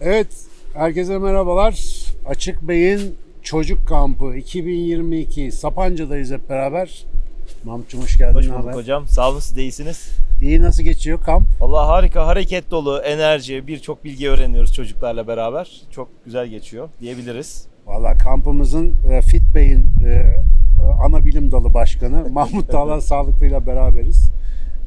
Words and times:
Evet, 0.00 0.26
herkese 0.74 1.18
merhabalar. 1.18 2.04
Açık 2.28 2.62
Bey'in 2.62 3.14
Çocuk 3.42 3.88
Kampı 3.88 4.36
2022 4.36 5.52
Sapanca'dayız 5.52 6.30
hep 6.30 6.50
beraber. 6.50 7.04
Mahmut'cum 7.64 8.02
hoş 8.02 8.18
geldin. 8.18 8.34
Hoş 8.34 8.48
bulduk 8.48 8.64
haber? 8.64 8.74
hocam. 8.74 9.08
Sağ 9.08 9.30
olun 9.30 9.38
siz 9.38 9.56
de 9.56 9.62
iyisiniz. 9.62 10.10
İyi 10.42 10.62
nasıl 10.62 10.82
geçiyor 10.82 11.20
kamp? 11.20 11.46
Valla 11.60 11.88
harika, 11.88 12.26
hareket 12.26 12.70
dolu, 12.70 12.98
enerji, 12.98 13.66
birçok 13.66 14.04
bilgi 14.04 14.30
öğreniyoruz 14.30 14.72
çocuklarla 14.74 15.28
beraber. 15.28 15.82
Çok 15.90 16.08
güzel 16.24 16.46
geçiyor 16.46 16.88
diyebiliriz. 17.00 17.66
Valla 17.86 18.18
kampımızın 18.18 18.92
e, 19.10 19.20
Fit 19.22 19.42
Bey'in 19.54 19.86
e, 20.06 20.36
ana 21.04 21.24
bilim 21.24 21.52
dalı 21.52 21.74
başkanı 21.74 22.28
Mahmut 22.28 22.68
Dağlar 22.72 23.00
Sağlıklı'yla 23.00 23.66
beraberiz. 23.66 24.30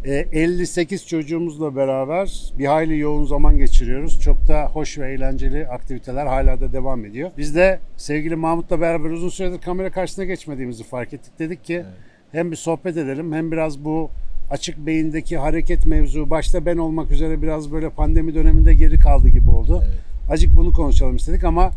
E, 0.05 0.25
58 0.31 1.07
çocuğumuzla 1.07 1.75
beraber 1.75 2.52
bir 2.59 2.66
hayli 2.66 2.98
yoğun 2.98 3.25
zaman 3.25 3.57
geçiriyoruz. 3.57 4.21
Çok 4.21 4.48
da 4.48 4.70
hoş 4.73 4.98
ve 4.98 5.11
eğlenceli 5.11 5.68
aktiviteler 5.68 6.25
hala 6.25 6.62
da 6.62 6.73
devam 6.73 7.05
ediyor. 7.05 7.31
Biz 7.38 7.55
de 7.55 7.80
sevgili 7.98 8.35
Mahmut'la 8.35 8.81
beraber 8.81 9.09
uzun 9.09 9.30
süredir 9.30 9.62
kamera 9.62 9.91
karşısına 9.91 10.26
geçmediğimizi 10.26 10.84
fark 10.84 11.13
ettik. 11.13 11.40
Dedik 11.40 11.63
ki 11.63 11.84
hem 12.31 12.52
bir 12.52 12.55
sohbet 12.55 12.98
edelim 12.98 13.34
hem 13.34 13.52
biraz 13.52 13.85
bu 13.85 14.09
açık 14.52 14.77
beyindeki 14.77 15.38
hareket 15.38 15.85
mevzu 15.85 16.29
başta 16.29 16.66
ben 16.66 16.77
olmak 16.77 17.12
üzere 17.12 17.41
biraz 17.41 17.71
böyle 17.71 17.90
pandemi 17.90 18.35
döneminde 18.35 18.73
geri 18.73 18.99
kaldı 18.99 19.29
gibi 19.29 19.49
oldu. 19.49 19.84
Evet. 19.85 19.99
Acık 20.31 20.55
bunu 20.55 20.73
konuşalım 20.73 21.16
istedik 21.16 21.43
ama 21.43 21.71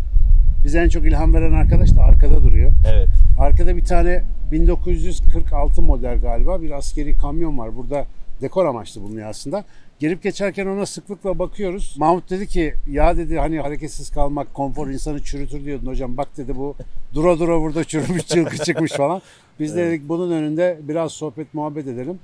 bize 0.65 0.81
en 0.81 0.89
çok 0.89 1.07
ilham 1.07 1.35
veren 1.35 1.53
arkadaş 1.53 1.97
da 1.97 2.03
arkada 2.03 2.43
duruyor. 2.43 2.73
Evet. 2.93 3.09
Arkada 3.39 3.77
bir 3.77 3.85
tane 3.85 4.25
1946 4.53 5.83
model 5.83 6.21
galiba 6.21 6.63
bir 6.63 6.71
askeri 6.71 7.17
kamyon 7.17 7.59
var. 7.59 7.77
Burada 7.77 8.07
dekor 8.41 8.65
amaçlı 8.65 9.03
bulunuyor 9.03 9.29
aslında. 9.29 9.65
Gelip 9.99 10.23
geçerken 10.23 10.67
ona 10.67 10.87
sıklıkla 10.87 11.39
bakıyoruz. 11.39 11.95
Mahmut 11.99 12.31
dedi 12.31 12.47
ki 12.47 12.75
ya 12.87 13.17
dedi 13.17 13.39
hani 13.39 13.61
hareketsiz 13.61 14.11
kalmak 14.11 14.55
konfor 14.55 14.89
insanı 14.89 15.23
çürütür 15.23 15.65
diyordun 15.65 15.87
hocam. 15.87 16.17
Bak 16.17 16.29
dedi 16.37 16.57
bu 16.57 16.75
dura 17.15 17.39
dura 17.39 17.61
burada 17.61 17.85
çürümüş 17.85 18.27
çılgı 18.27 18.57
çıkmış 18.59 18.93
falan. 18.93 19.23
Biz 19.61 19.77
de 19.77 19.87
dedik 19.87 20.09
bunun 20.09 20.31
önünde 20.31 20.79
biraz 20.83 21.13
sohbet 21.13 21.55
muhabbet 21.55 21.87
edelim. 21.87 22.19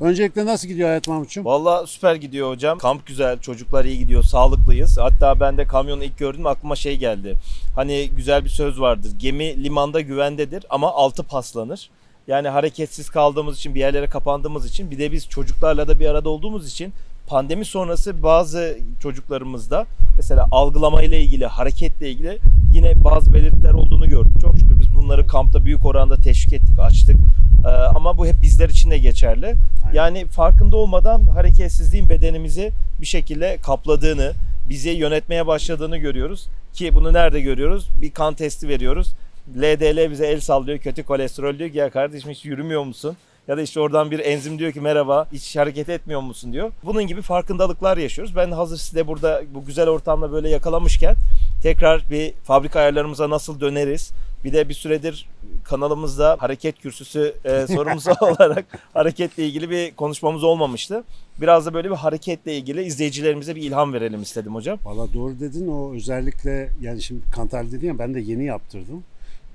Öncelikle 0.00 0.46
nasıl 0.46 0.68
gidiyor 0.68 0.88
hayat 0.88 1.08
Mahmut'cum? 1.08 1.44
Valla 1.44 1.86
süper 1.86 2.14
gidiyor 2.14 2.50
hocam. 2.50 2.78
Kamp 2.78 3.06
güzel, 3.06 3.38
çocuklar 3.38 3.84
iyi 3.84 3.98
gidiyor, 3.98 4.22
sağlıklıyız. 4.22 4.98
Hatta 5.00 5.40
ben 5.40 5.56
de 5.56 5.64
kamyonu 5.64 6.04
ilk 6.04 6.18
gördüm 6.18 6.46
aklıma 6.46 6.76
şey 6.76 6.96
geldi. 6.96 7.34
Hani 7.74 8.10
güzel 8.16 8.44
bir 8.44 8.48
söz 8.48 8.80
vardır. 8.80 9.12
Gemi 9.18 9.64
limanda 9.64 10.00
güvendedir 10.00 10.64
ama 10.70 10.92
altı 10.92 11.22
paslanır. 11.22 11.90
Yani 12.28 12.48
hareketsiz 12.48 13.10
kaldığımız 13.10 13.58
için, 13.58 13.74
bir 13.74 13.80
yerlere 13.80 14.06
kapandığımız 14.06 14.66
için 14.66 14.90
bir 14.90 14.98
de 14.98 15.12
biz 15.12 15.28
çocuklarla 15.28 15.88
da 15.88 16.00
bir 16.00 16.06
arada 16.06 16.28
olduğumuz 16.28 16.68
için 16.68 16.92
pandemi 17.26 17.64
sonrası 17.64 18.22
bazı 18.22 18.78
çocuklarımızda 19.02 19.86
mesela 20.16 20.46
algılama 20.50 21.02
ile 21.02 21.20
ilgili, 21.22 21.46
hareketle 21.46 22.10
ilgili 22.10 22.38
yine 22.74 23.04
bazı 23.04 23.34
belirtiler 23.34 23.72
olduğunu 23.72 24.08
gördük. 24.08 24.40
Çok 24.40 24.58
şükür 24.58 24.80
biz 24.80 24.96
bunları 24.96 25.26
kampta 25.26 25.64
büyük 25.64 25.86
oranda 25.86 26.16
teşvik 26.16 26.52
ettik, 26.52 26.78
açtık. 26.78 27.16
Ee, 27.64 27.68
ama 27.68 28.18
bu 28.18 28.26
hep 28.26 28.42
bizler 28.42 28.68
için 28.68 28.90
de 28.90 28.98
geçerli. 28.98 29.46
Aynen. 29.46 29.94
Yani 29.94 30.26
farkında 30.26 30.76
olmadan 30.76 31.22
hareketsizliğin 31.26 32.08
bedenimizi 32.08 32.72
bir 33.00 33.06
şekilde 33.06 33.58
kapladığını, 33.62 34.32
bizi 34.68 34.90
yönetmeye 34.90 35.46
başladığını 35.46 35.96
görüyoruz. 35.96 36.48
Ki 36.72 36.94
bunu 36.94 37.12
nerede 37.12 37.40
görüyoruz? 37.40 37.88
Bir 38.02 38.10
kan 38.10 38.34
testi 38.34 38.68
veriyoruz. 38.68 39.14
LDL 39.56 40.10
bize 40.10 40.26
el 40.26 40.40
sallıyor, 40.40 40.78
kötü 40.78 41.02
kolesterol 41.02 41.58
diyor 41.58 41.70
ki 41.70 41.78
ya 41.78 41.90
kardeşim 41.90 42.30
hiç 42.30 42.44
yürümüyor 42.44 42.84
musun? 42.84 43.16
Ya 43.48 43.56
da 43.56 43.62
işte 43.62 43.80
oradan 43.80 44.10
bir 44.10 44.18
enzim 44.18 44.58
diyor 44.58 44.72
ki 44.72 44.80
merhaba 44.80 45.26
hiç 45.32 45.56
hareket 45.56 45.88
etmiyor 45.88 46.20
musun 46.20 46.52
diyor. 46.52 46.72
Bunun 46.84 47.06
gibi 47.06 47.22
farkındalıklar 47.22 47.96
yaşıyoruz. 47.96 48.36
Ben 48.36 48.50
hazır 48.50 48.76
size 48.76 49.06
burada 49.06 49.42
bu 49.54 49.64
güzel 49.64 49.88
ortamda 49.88 50.32
böyle 50.32 50.48
yakalamışken 50.48 51.14
tekrar 51.62 52.04
bir 52.10 52.32
fabrika 52.44 52.80
ayarlarımıza 52.80 53.30
nasıl 53.30 53.60
döneriz? 53.60 54.12
Bir 54.44 54.52
de 54.52 54.68
bir 54.68 54.74
süredir 54.74 55.28
kanalımızda 55.64 56.36
hareket 56.40 56.78
kürsüsü 56.78 57.34
e, 57.44 57.66
sorumlusu 57.66 58.10
olarak 58.20 58.64
hareketle 58.94 59.46
ilgili 59.46 59.70
bir 59.70 59.94
konuşmamız 59.94 60.44
olmamıştı. 60.44 61.04
Biraz 61.40 61.66
da 61.66 61.74
böyle 61.74 61.90
bir 61.90 61.96
hareketle 61.96 62.56
ilgili 62.56 62.82
izleyicilerimize 62.82 63.56
bir 63.56 63.62
ilham 63.62 63.92
verelim 63.92 64.22
istedim 64.22 64.54
hocam. 64.54 64.78
Valla 64.84 65.12
doğru 65.14 65.40
dedin 65.40 65.68
o 65.68 65.94
özellikle 65.94 66.68
yani 66.80 67.02
şimdi 67.02 67.22
kan 67.34 67.48
tahlili 67.48 67.72
dedin 67.72 67.86
ya 67.86 67.98
ben 67.98 68.14
de 68.14 68.20
yeni 68.20 68.44
yaptırdım. 68.44 69.04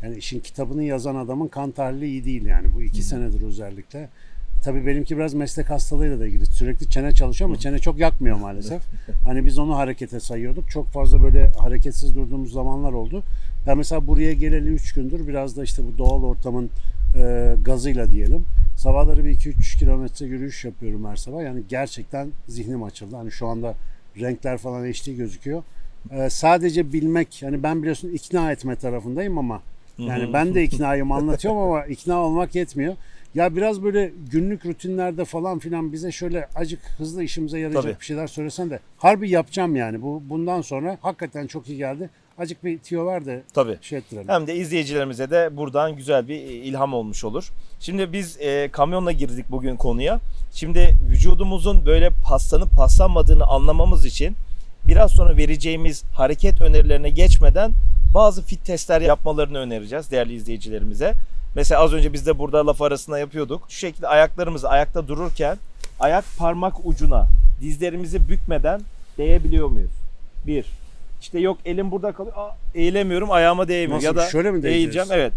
Yani 0.03 0.17
işin 0.17 0.39
kitabını 0.39 0.83
yazan 0.83 1.15
adamın 1.15 1.47
kan 1.47 1.71
tahlili 1.71 2.07
iyi 2.07 2.25
değil 2.25 2.45
yani 2.45 2.67
bu 2.75 2.81
iki 2.81 3.03
senedir 3.03 3.41
özellikle. 3.41 4.09
Tabii 4.63 4.87
benimki 4.87 5.17
biraz 5.17 5.33
meslek 5.33 5.69
hastalığıyla 5.69 6.19
da 6.19 6.27
ilgili. 6.27 6.45
Sürekli 6.45 6.89
çene 6.89 7.11
çalışıyor 7.11 7.49
ama 7.49 7.59
çene 7.59 7.79
çok 7.79 7.99
yakmıyor 7.99 8.37
maalesef. 8.37 8.81
Hani 9.25 9.45
biz 9.45 9.57
onu 9.59 9.75
harekete 9.77 10.19
sayıyorduk. 10.19 10.69
Çok 10.69 10.87
fazla 10.87 11.23
böyle 11.23 11.51
hareketsiz 11.51 12.15
durduğumuz 12.15 12.51
zamanlar 12.51 12.93
oldu. 12.93 13.23
Ben 13.67 13.77
mesela 13.77 14.07
buraya 14.07 14.33
geleli 14.33 14.69
3 14.69 14.93
gündür 14.93 15.27
biraz 15.27 15.57
da 15.57 15.63
işte 15.63 15.83
bu 15.83 15.97
doğal 15.97 16.23
ortamın 16.23 16.69
e, 17.15 17.55
gazıyla 17.65 18.11
diyelim. 18.11 18.45
Sabahları 18.77 19.25
bir 19.25 19.35
2-3 19.35 19.79
kilometre 19.79 20.25
yürüyüş 20.25 20.65
yapıyorum 20.65 21.05
her 21.05 21.15
sabah. 21.15 21.43
Yani 21.43 21.61
gerçekten 21.69 22.29
zihnim 22.47 22.83
açıldı. 22.83 23.15
Hani 23.15 23.31
şu 23.31 23.47
anda 23.47 23.73
renkler 24.19 24.57
falan 24.57 24.83
HD 24.83 25.17
gözüküyor. 25.17 25.63
E, 26.11 26.29
sadece 26.29 26.93
bilmek, 26.93 27.41
yani 27.41 27.63
ben 27.63 27.81
biliyorsun 27.81 28.09
ikna 28.09 28.51
etme 28.51 28.75
tarafındayım 28.75 29.37
ama 29.37 29.61
yani 29.99 30.33
ben 30.33 30.55
de 30.55 30.63
iknayım 30.63 31.11
anlatıyorum 31.11 31.61
ama 31.61 31.85
ikna 31.85 32.17
olmak 32.17 32.55
yetmiyor. 32.55 32.95
Ya 33.35 33.55
biraz 33.55 33.83
böyle 33.83 34.11
günlük 34.31 34.65
rutinlerde 34.65 35.25
falan 35.25 35.59
filan 35.59 35.93
bize 35.93 36.11
şöyle 36.11 36.47
acık 36.55 36.79
hızlı 36.97 37.23
işimize 37.23 37.59
yarayacak 37.59 37.83
Tabii. 37.83 37.99
bir 37.99 38.05
şeyler 38.05 38.27
söylesen 38.27 38.69
de 38.69 38.79
harbi 38.97 39.29
yapacağım 39.29 39.75
yani. 39.75 40.01
Bu 40.01 40.23
bundan 40.29 40.61
sonra 40.61 40.97
hakikaten 41.01 41.47
çok 41.47 41.69
iyi 41.69 41.77
geldi. 41.77 42.09
Acık 42.37 42.63
bir 42.63 42.79
tiyo 42.79 43.05
ver 43.05 43.25
de 43.25 43.43
Tabii. 43.53 43.77
şey 43.81 43.99
ettirelim. 43.99 44.29
Hem 44.29 44.47
de 44.47 44.55
izleyicilerimize 44.55 45.29
de 45.29 45.57
buradan 45.57 45.95
güzel 45.95 46.27
bir 46.27 46.35
ilham 46.39 46.93
olmuş 46.93 47.23
olur. 47.23 47.51
Şimdi 47.79 48.13
biz 48.13 48.37
e, 48.41 48.69
kamyonla 48.71 49.11
girdik 49.11 49.45
bugün 49.49 49.75
konuya. 49.75 50.19
Şimdi 50.53 50.95
vücudumuzun 51.09 51.85
böyle 51.85 52.09
paslanıp 52.25 52.71
paslanmadığını 52.71 53.45
anlamamız 53.45 54.05
için 54.05 54.35
biraz 54.87 55.11
sonra 55.11 55.37
vereceğimiz 55.37 56.03
hareket 56.03 56.61
önerilerine 56.61 57.09
geçmeden 57.09 57.71
bazı 58.13 58.43
fit 58.43 58.65
testler 58.65 59.01
yapmalarını 59.01 59.57
önereceğiz 59.57 60.11
değerli 60.11 60.33
izleyicilerimize. 60.33 61.13
Mesela 61.55 61.81
az 61.81 61.93
önce 61.93 62.13
biz 62.13 62.25
de 62.27 62.39
burada 62.39 62.67
laf 62.67 62.81
arasında 62.81 63.19
yapıyorduk. 63.19 63.63
Şu 63.69 63.77
şekilde 63.77 64.07
ayaklarımızı 64.07 64.69
ayakta 64.69 65.07
dururken 65.07 65.57
ayak 65.99 66.25
parmak 66.37 66.85
ucuna 66.85 67.27
dizlerimizi 67.61 68.29
bükmeden 68.29 68.81
değebiliyor 69.17 69.67
muyuz? 69.67 69.91
Bir. 70.47 70.65
İşte 71.21 71.39
yok 71.39 71.57
elim 71.65 71.91
burada 71.91 72.11
kalıyor. 72.11 72.35
Aa, 72.37 72.55
eğilemiyorum 72.75 73.31
ayağıma 73.31 73.67
değmiyor. 73.67 73.97
Nasıl? 73.97 74.05
Ya 74.05 74.15
da 74.15 74.29
Şöyle 74.29 74.51
mi 74.51 74.63
değeceğiz? 74.63 74.77
eğileceğim. 74.77 75.07
Evet. 75.11 75.33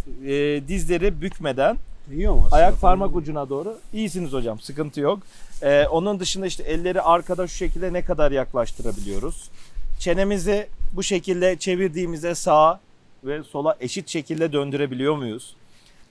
E, 0.64 0.68
dizleri 0.68 1.20
bükmeden 1.22 1.76
İyi 2.12 2.28
ama 2.28 2.38
aslında. 2.40 2.56
ayak 2.56 2.80
parmak 2.80 3.16
ucuna 3.16 3.48
doğru. 3.48 3.78
İyisiniz 3.92 4.32
hocam. 4.32 4.60
Sıkıntı 4.60 5.00
yok. 5.00 5.18
E, 5.62 5.86
onun 5.86 6.20
dışında 6.20 6.46
işte 6.46 6.62
elleri 6.62 7.02
arkada 7.02 7.46
şu 7.46 7.54
şekilde 7.56 7.92
ne 7.92 8.02
kadar 8.04 8.30
yaklaştırabiliyoruz? 8.32 9.50
Çenemizi 10.02 10.68
bu 10.92 11.02
şekilde 11.02 11.56
çevirdiğimizde 11.56 12.34
sağa 12.34 12.80
ve 13.24 13.42
sola 13.42 13.76
eşit 13.80 14.08
şekilde 14.08 14.52
döndürebiliyor 14.52 15.16
muyuz? 15.16 15.56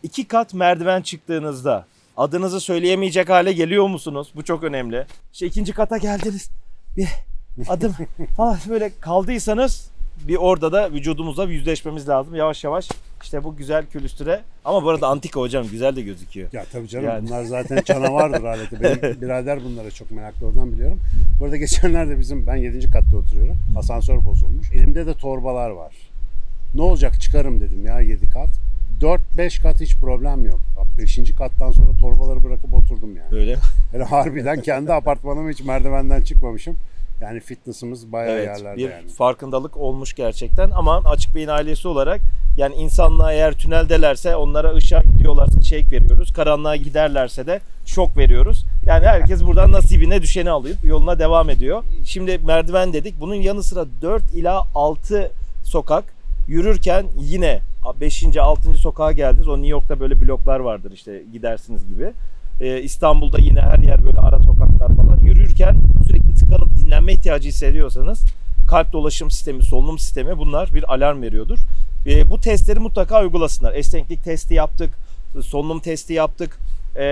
İki 0.04 0.28
kat 0.28 0.54
merdiven 0.54 1.02
çıktığınızda 1.02 1.86
adınızı 2.18 2.60
söyleyemeyecek 2.60 3.30
hale 3.30 3.54
geliyor 3.54 3.88
musunuz? 3.88 4.32
Bu 4.36 4.44
çok 4.44 4.64
önemli. 4.64 5.06
İşte 5.34 5.46
ikinci 5.46 5.74
kata 5.74 5.98
geldiniz. 5.98 6.50
Bir 6.98 7.08
adım 7.70 7.96
falan 8.38 8.58
böyle 8.70 8.92
kaldıysanız 9.00 9.92
bir 10.28 10.36
orada 10.36 10.72
da 10.72 10.92
vücudumuzla 10.92 11.44
yüzleşmemiz 11.44 12.10
lazım. 12.10 12.36
Yavaş 12.36 12.64
yavaş 12.64 12.90
işte 13.24 13.44
bu 13.44 13.56
güzel 13.56 13.86
külüstüre. 13.86 14.42
Ama 14.66 14.84
bu 14.84 14.90
arada 14.90 15.08
antika 15.08 15.40
hocam 15.40 15.68
güzel 15.72 15.96
de 15.96 16.02
gözüküyor. 16.02 16.50
Ya 16.54 16.66
tabii 16.72 16.88
canım 16.88 17.06
Yani. 17.06 17.28
bunlar 17.28 17.44
zaten 17.44 17.82
canavardır 17.86 18.44
aleti. 18.44 18.82
Benim 18.84 19.02
birader 19.22 19.64
bunlara 19.64 19.92
çok 19.92 20.12
meraklı 20.12 20.48
oradan 20.48 20.72
biliyorum. 20.72 21.00
Bu 21.40 21.46
arada 21.46 21.58
geçenlerde 21.58 22.20
bizim 22.20 22.48
ben 22.48 22.56
7. 22.56 22.92
katta 22.92 23.18
oturuyorum. 23.18 23.58
Asansör 23.78 24.26
bozulmuş. 24.26 24.72
Elimde 24.72 25.06
de 25.06 25.14
torbalar 25.14 25.70
var. 25.70 25.94
Ne 26.76 26.82
olacak 26.82 27.22
çıkarım 27.22 27.60
dedim 27.62 27.86
ya 27.86 28.00
7 28.00 28.30
kat. 28.30 28.50
4-5 29.02 29.62
kat 29.62 29.82
hiç 29.82 29.96
problem 29.96 30.46
yok. 30.46 30.60
5. 30.98 31.20
kattan 31.38 31.72
sonra 31.72 31.98
torbaları 32.02 32.44
bırakıp 32.44 32.74
oturdum 32.74 33.16
yani. 33.18 33.32
Böyle. 33.32 33.58
Hele 33.92 34.04
harbiden 34.04 34.62
kendi 34.62 34.94
apartmanıma 34.94 35.50
hiç 35.50 35.62
merdivenden 35.64 36.22
çıkmamışım. 36.22 36.76
Yani 37.22 37.40
fitness'ımız 37.40 38.12
bayağı 38.12 38.36
Evet, 38.36 38.48
yerlerde 38.48 38.78
bir 38.78 38.90
yani. 38.90 39.08
farkındalık 39.08 39.78
olmuş 39.78 40.14
gerçekten 40.14 40.72
ama 40.72 41.02
Açık 41.06 41.36
Beyin 41.36 41.48
ailesi 41.48 41.88
olarak 41.88 42.22
yani 42.58 42.76
insanlığa 42.76 43.34
eğer 43.34 43.54
tüneldelerse 43.54 44.36
onlara 44.36 44.74
ışığa 44.76 45.02
gidiyorlarsa 45.02 45.62
shake 45.62 45.92
veriyoruz. 45.92 46.34
Karanlığa 46.34 46.76
giderlerse 46.76 47.48
de 47.48 47.60
şok 47.86 48.18
veriyoruz. 48.18 48.66
Yani 48.86 49.06
herkes 49.06 49.44
buradan 49.46 49.72
nasibine 49.72 50.22
düşeni 50.22 50.50
alıyor. 50.50 50.76
Yoluna 50.84 51.20
devam 51.20 51.50
ediyor. 51.50 51.84
Şimdi 52.06 52.38
merdiven 52.38 52.94
dedik. 52.94 53.20
Bunun 53.20 53.36
yanı 53.36 53.64
sıra 53.64 53.86
4 54.02 54.24
ila 54.34 54.64
6 54.76 55.32
sokak 55.64 56.04
yürürken 56.48 57.06
yine 57.20 57.60
5. 58.02 58.38
6. 58.38 58.74
sokağa 58.74 59.12
geldiniz. 59.12 59.48
O 59.48 59.56
New 59.56 59.68
York'ta 59.68 60.00
böyle 60.00 60.22
bloklar 60.22 60.60
vardır 60.60 60.92
işte 60.92 61.22
gidersiniz 61.34 61.88
gibi. 61.88 62.12
Ee, 62.62 62.82
İstanbul'da 62.82 63.38
yine 63.40 63.62
her 63.62 63.80
yer 63.80 64.06
böyle 64.06 64.18
ara 64.20 64.40
sokaklar 64.40 64.96
falan. 64.96 65.18
Yürürken 65.18 65.76
tıkanıp 66.52 66.78
dinlenme 66.78 67.14
ihtiyacı 67.14 67.50
hissediyorsanız 67.50 68.26
kalp 68.68 68.94
dolaşım 68.94 69.32
sistemi, 69.32 69.64
solunum 69.64 70.00
sistemi 70.00 70.38
bunlar 70.38 70.74
bir 70.74 70.94
alarm 70.94 71.22
veriyordur. 71.22 71.60
E, 72.06 72.30
bu 72.30 72.40
testleri 72.40 72.80
mutlaka 72.80 73.22
uygulasınlar. 73.22 73.74
Esneklik 73.74 74.24
testi 74.24 74.54
yaptık, 74.54 74.94
solunum 75.42 75.80
testi 75.80 76.14
yaptık. 76.14 76.60
E, 76.96 77.04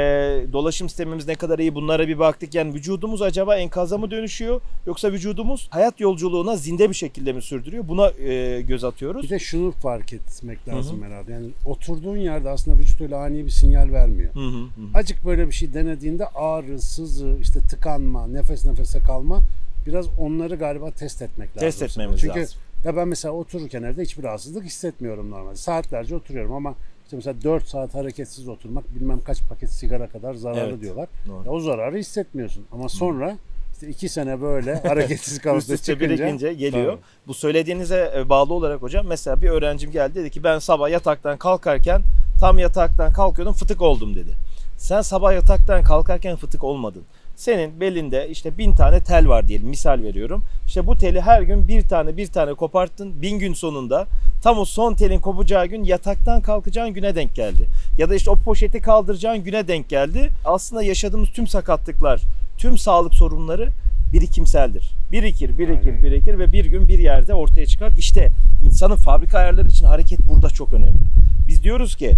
dolaşım 0.54 0.90
sistemimiz 0.90 1.28
ne 1.28 1.36
kadar 1.36 1.60
iyi 1.60 1.76
bunlara 1.76 2.08
bir 2.08 2.20
baktık. 2.20 2.56
Yani 2.56 2.74
vücudumuz 2.74 3.22
acaba 3.22 3.56
enkaza 3.56 3.98
mı 3.98 4.12
dönüşüyor 4.12 4.62
yoksa 4.86 5.12
vücudumuz 5.12 5.68
hayat 5.72 6.00
yolculuğuna 6.00 6.56
zinde 6.56 6.90
bir 6.90 6.96
şekilde 6.96 7.34
mi 7.34 7.42
sürdürüyor? 7.42 7.88
Buna 7.88 8.10
e, 8.10 8.62
göz 8.62 8.84
atıyoruz. 8.84 9.24
Bir 9.24 9.30
de 9.30 9.40
şunu 9.40 9.72
fark 9.72 10.14
etmek 10.14 10.68
lazım 10.68 11.04
herhalde. 11.04 11.32
Yani 11.32 11.50
oturduğun 11.66 12.18
yerde 12.18 12.50
aslında 12.50 12.80
vücut 12.80 13.02
öyle 13.02 13.16
ani 13.16 13.46
bir 13.46 13.50
sinyal 13.52 13.92
vermiyor. 13.92 14.34
Hı 14.36 14.40
hı 14.40 14.64
hı. 14.64 14.68
Acık 14.94 15.26
böyle 15.26 15.48
bir 15.48 15.52
şey 15.52 15.74
denediğinde 15.74 16.28
ağrı, 16.28 16.80
sızı, 16.82 17.38
işte 17.42 17.60
tıkanma, 17.60 18.28
nefes 18.28 18.66
nefese 18.66 19.00
kalma 19.00 19.42
biraz 19.86 20.06
onları 20.20 20.56
galiba 20.56 20.92
test 20.92 21.22
etmek 21.22 21.50
lazım. 21.50 21.60
Test 21.60 21.82
etmemiz 21.82 22.22
Çünkü 22.22 22.40
lazım. 22.40 22.60
ya 22.86 22.96
ben 22.96 23.08
mesela 23.08 23.34
otururken 23.34 23.84
evde 23.84 24.02
hiçbir 24.02 24.24
rahatsızlık 24.24 24.66
hissetmiyorum 24.66 25.32
normalde. 25.32 25.56
Saatlerce 25.56 26.16
oturuyorum 26.16 26.54
ama 26.54 26.76
işte 27.10 27.16
mesela 27.18 27.42
4 27.44 27.68
saat 27.68 27.96
hareketsiz 27.96 28.48
oturmak 28.48 28.96
bilmem 28.96 29.22
kaç 29.22 29.42
paket 29.50 29.70
sigara 29.70 30.08
kadar 30.08 30.34
zararlı 30.34 30.70
Evet, 30.70 30.82
diyorlar. 30.82 31.08
doğru. 31.28 31.46
Ya 31.46 31.52
o 31.52 31.60
zararı 31.60 31.98
hissetmiyorsun 31.98 32.66
ama 32.72 32.90
sonra 32.90 33.38
işte 33.74 33.88
2 33.88 34.10
sene 34.10 34.42
böyle 34.42 34.76
hareketsiz 34.88 35.34
üste 35.58 35.78
çıkınca 35.78 36.00
birikince 36.00 36.54
geliyor. 36.54 36.92
Tabii. 36.94 37.02
Bu 37.28 37.34
söylediğinize 37.34 38.14
e, 38.16 38.30
bağlı 38.30 38.54
olarak 38.54 38.82
hocam 38.82 39.06
mesela 39.08 39.42
bir 39.42 39.50
öğrencim 39.50 39.92
geldi 39.92 40.16
dedi 40.16 40.30
ki 40.30 40.44
ben 40.44 40.60
sabah 40.60 40.90
yataktan 40.90 41.38
kalkarken 41.38 42.02
tam 42.40 42.60
yataktan 42.60 43.14
kalkıyordum 43.14 43.54
fıtık 43.54 43.82
oldum 43.82 44.16
dedi. 44.16 44.32
Sen 44.78 45.02
sabah 45.02 45.34
yataktan 45.34 45.84
kalkarken 45.84 46.36
fıtık 46.36 46.64
olmadın. 46.64 47.04
Senin 47.40 47.80
belinde 47.80 48.28
işte 48.30 48.58
bin 48.58 48.74
tane 48.74 49.00
tel 49.00 49.28
var 49.28 49.48
diyelim 49.48 49.68
misal 49.68 50.04
veriyorum. 50.04 50.44
İşte 50.68 50.88
bu 50.88 50.96
teli 50.96 51.22
her 51.22 51.42
gün 51.42 51.68
bir 51.68 51.82
tane 51.82 52.18
bir 52.18 52.28
tane 52.28 52.54
koparttın. 52.54 53.22
Bin 53.22 53.40
gün 53.40 53.54
sonunda 53.54 54.06
tam 54.44 54.60
o 54.60 54.66
son 54.66 54.94
telin 54.94 55.20
kopacağı 55.20 55.66
gün 55.66 55.84
yataktan 55.84 56.42
kalkacağın 56.42 56.90
güne 56.90 57.16
denk 57.16 57.36
geldi. 57.36 57.66
Ya 57.98 58.10
da 58.10 58.16
işte 58.16 58.32
o 58.32 58.36
poşeti 58.36 58.82
kaldıracağın 58.82 59.44
güne 59.44 59.68
denk 59.68 59.90
geldi. 59.90 60.30
Aslında 60.46 60.84
yaşadığımız 60.84 61.30
tüm 61.30 61.48
sakatlıklar, 61.48 62.22
tüm 62.58 62.78
sağlık 62.78 63.14
sorunları 63.14 63.70
birikimseldir. 64.14 64.92
Birikir, 65.12 65.58
birikir, 65.58 65.90
Aynen. 65.90 66.04
birikir 66.04 66.40
ve 66.40 66.52
bir 66.52 66.66
gün 66.66 66.88
bir 66.88 67.00
yerde 67.00 67.34
ortaya 67.34 67.66
çıkar. 67.66 67.92
İşte 67.98 68.32
insanın 68.66 68.96
fabrika 68.96 69.38
ayarları 69.38 69.68
için 69.68 69.86
hareket 69.86 70.20
burada 70.30 70.50
çok 70.50 70.74
önemli. 70.74 71.00
Biz 71.48 71.64
diyoruz 71.64 71.96
ki 71.96 72.16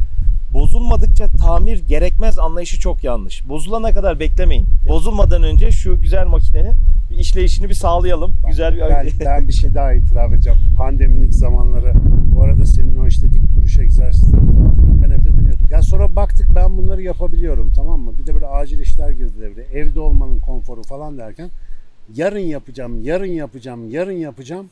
bozulmadıkça 0.53 1.27
tamir 1.27 1.88
gerekmez 1.88 2.39
anlayışı 2.39 2.80
çok 2.80 3.03
yanlış. 3.03 3.50
Bozulana 3.50 3.92
kadar 3.92 4.19
beklemeyin. 4.19 4.68
Bozulmadan 4.89 5.44
önce 5.44 5.71
şu 5.71 6.01
güzel 6.01 6.27
makinenin 6.27 6.74
bir 7.09 7.18
işleyişini 7.18 7.69
bir 7.69 7.74
sağlayalım. 7.74 8.33
güzel 8.48 8.75
bir 8.75 8.80
ben, 8.80 9.07
ben 9.25 9.48
bir 9.48 9.53
şey 9.53 9.74
daha 9.74 9.94
itiraf 9.94 10.33
edeceğim. 10.33 10.59
Pandeminin 10.77 11.31
zamanları 11.31 11.94
bu 12.36 12.42
arada 12.42 12.65
senin 12.65 12.95
o 12.95 13.07
işte 13.07 13.33
dik 13.33 13.56
duruş 13.56 13.77
egzersizleri 13.80 14.42
falan 14.42 14.75
ben 15.03 15.09
evde 15.09 15.38
deniyordum. 15.38 15.68
Ya 15.71 15.81
sonra 15.81 16.15
baktık 16.15 16.48
ben 16.56 16.77
bunları 16.77 17.01
yapabiliyorum 17.01 17.71
tamam 17.75 18.00
mı? 18.00 18.12
Bir 18.19 18.27
de 18.27 18.33
böyle 18.33 18.47
acil 18.47 18.80
işler 18.80 19.12
girdi 19.12 19.33
devreye. 19.42 19.68
Evde 19.68 20.00
olmanın 20.00 20.39
konforu 20.39 20.83
falan 20.83 21.18
derken 21.18 21.50
yarın 22.15 22.39
yapacağım, 22.39 23.04
yarın 23.04 23.31
yapacağım, 23.31 23.89
yarın 23.89 24.12
yapacağım. 24.12 24.65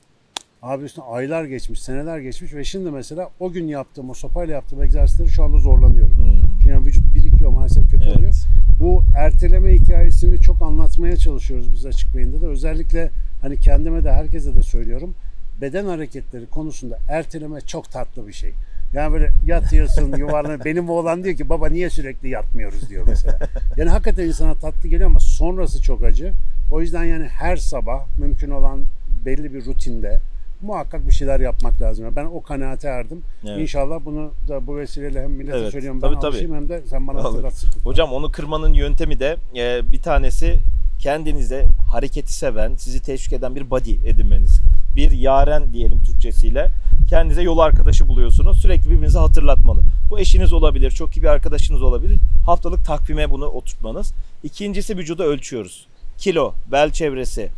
Abi 0.62 0.84
üstüne 0.84 1.06
aylar 1.06 1.44
geçmiş, 1.46 1.82
seneler 1.82 2.20
geçmiş 2.20 2.54
ve 2.54 2.64
şimdi 2.64 2.92
mesela 2.92 3.30
o 3.40 3.52
gün 3.52 3.68
yaptığım, 3.68 4.10
o 4.10 4.14
sopayla 4.14 4.54
yaptığım 4.54 4.84
egzersizleri 4.84 5.30
şu 5.30 5.44
anda 5.44 5.58
zorlanıyorum. 5.58 6.42
Çünkü 6.58 6.70
yani 6.70 6.86
vücut 6.86 7.16
birikiyor 7.16 7.52
maalesef 7.52 7.92
kötü 7.92 8.04
Evet. 8.06 8.18
oluyor. 8.18 8.34
Bu 8.80 9.04
erteleme 9.18 9.74
hikayesini 9.74 10.42
çok 10.42 10.62
anlatmaya 10.62 11.18
çalışıyoruz 11.18 11.72
biz 11.74 11.86
açık 11.86 12.16
beyinde 12.16 12.42
de. 12.42 12.46
Özellikle 12.46 13.10
hani 13.42 13.58
kendime 13.58 14.04
de 14.04 14.12
herkese 14.12 14.56
de 14.56 14.64
söylüyorum. 14.64 15.14
Beden 15.62 15.86
hareketleri 15.86 16.46
konusunda 16.46 17.00
erteleme 17.10 17.62
çok 17.62 17.92
tatlı 17.92 18.28
bir 18.28 18.34
şey. 18.34 18.54
Yani 18.94 19.14
böyle 19.14 19.30
yatıyorsun 19.46 20.14
yuvarlanıyor. 20.18 20.66
Benim 20.66 20.90
oğlan 20.90 21.24
diyor 21.24 21.36
ki 21.36 21.50
baba 21.50 21.70
niye 21.70 21.90
sürekli 21.90 22.30
yatmıyoruz 22.30 22.90
diyor 22.90 23.04
mesela. 23.08 23.40
Yani 23.78 23.90
hakikaten 23.90 24.28
insana 24.28 24.54
tatlı 24.56 24.90
geliyor 24.90 25.10
ama 25.10 25.20
sonrası 25.20 25.82
çok 25.82 26.04
acı. 26.04 26.34
O 26.72 26.82
yüzden 26.82 27.04
yani 27.04 27.26
her 27.26 27.58
sabah 27.58 28.06
mümkün 28.18 28.50
olan 28.50 28.80
belli 29.26 29.54
bir 29.54 29.66
rutinde 29.66 30.20
muhakkak 30.62 31.08
bir 31.08 31.12
şeyler 31.12 31.40
yapmak 31.40 31.82
lazım. 31.82 32.06
Yani 32.06 32.16
Ben 32.16 32.26
o 32.26 32.42
kanaate 32.42 32.88
erdim. 32.88 33.22
Evet. 33.48 33.60
İnşallah 33.62 34.00
bunu 34.06 34.32
da 34.48 34.68
bu 34.68 34.78
vesileyle 34.78 35.24
hem 35.24 35.32
millete 35.32 35.58
Evet, 35.58 35.72
söylüyorum 35.72 36.02
ben 36.02 36.20
tabii, 36.20 36.38
tabii. 36.38 36.54
hem 36.56 36.70
de 36.70 36.82
sen 36.90 37.08
bana 37.08 37.24
hatırlatsın. 37.24 37.70
Hocam 37.84 38.12
onu 38.12 38.32
kırmanın 38.32 38.74
yöntemi 38.74 39.20
de 39.20 39.38
e, 39.56 39.92
bir 39.92 40.02
tanesi 40.02 40.60
kendinize 41.00 41.66
hareketi 41.92 42.34
seven, 42.34 42.76
sizi 42.76 43.02
teşvik 43.02 43.34
eden 43.34 43.56
bir 43.56 43.70
body 43.70 43.92
edinmeniz. 44.06 44.60
Bir 44.96 45.12
yaren 45.12 45.74
diyelim 45.74 46.00
Türkçesiyle. 46.00 46.68
Kendinize 47.10 47.42
yol 47.42 47.58
arkadaşı 47.58 48.08
buluyorsunuz. 48.08 48.60
Sürekli 48.60 48.90
birbirinizi 48.90 49.18
hatırlatmalı. 49.18 49.82
Bu 50.10 50.20
eşiniz 50.20 50.54
olabilir, 50.54 50.92
çok 50.92 51.18
iyi 51.18 51.22
bir 51.22 51.28
arkadaşınız 51.28 51.82
olabilir. 51.82 52.20
Haftalık 52.46 52.86
takvime 52.86 53.32
bunu 53.32 53.46
oturtmanız. 53.46 54.14
İkincisi 54.44 54.98
vücuda 54.98 55.24
ölçüyoruz. 55.24 55.88
Kilo, 56.18 56.54
bel 56.72 56.92
çevresi, 56.92 57.50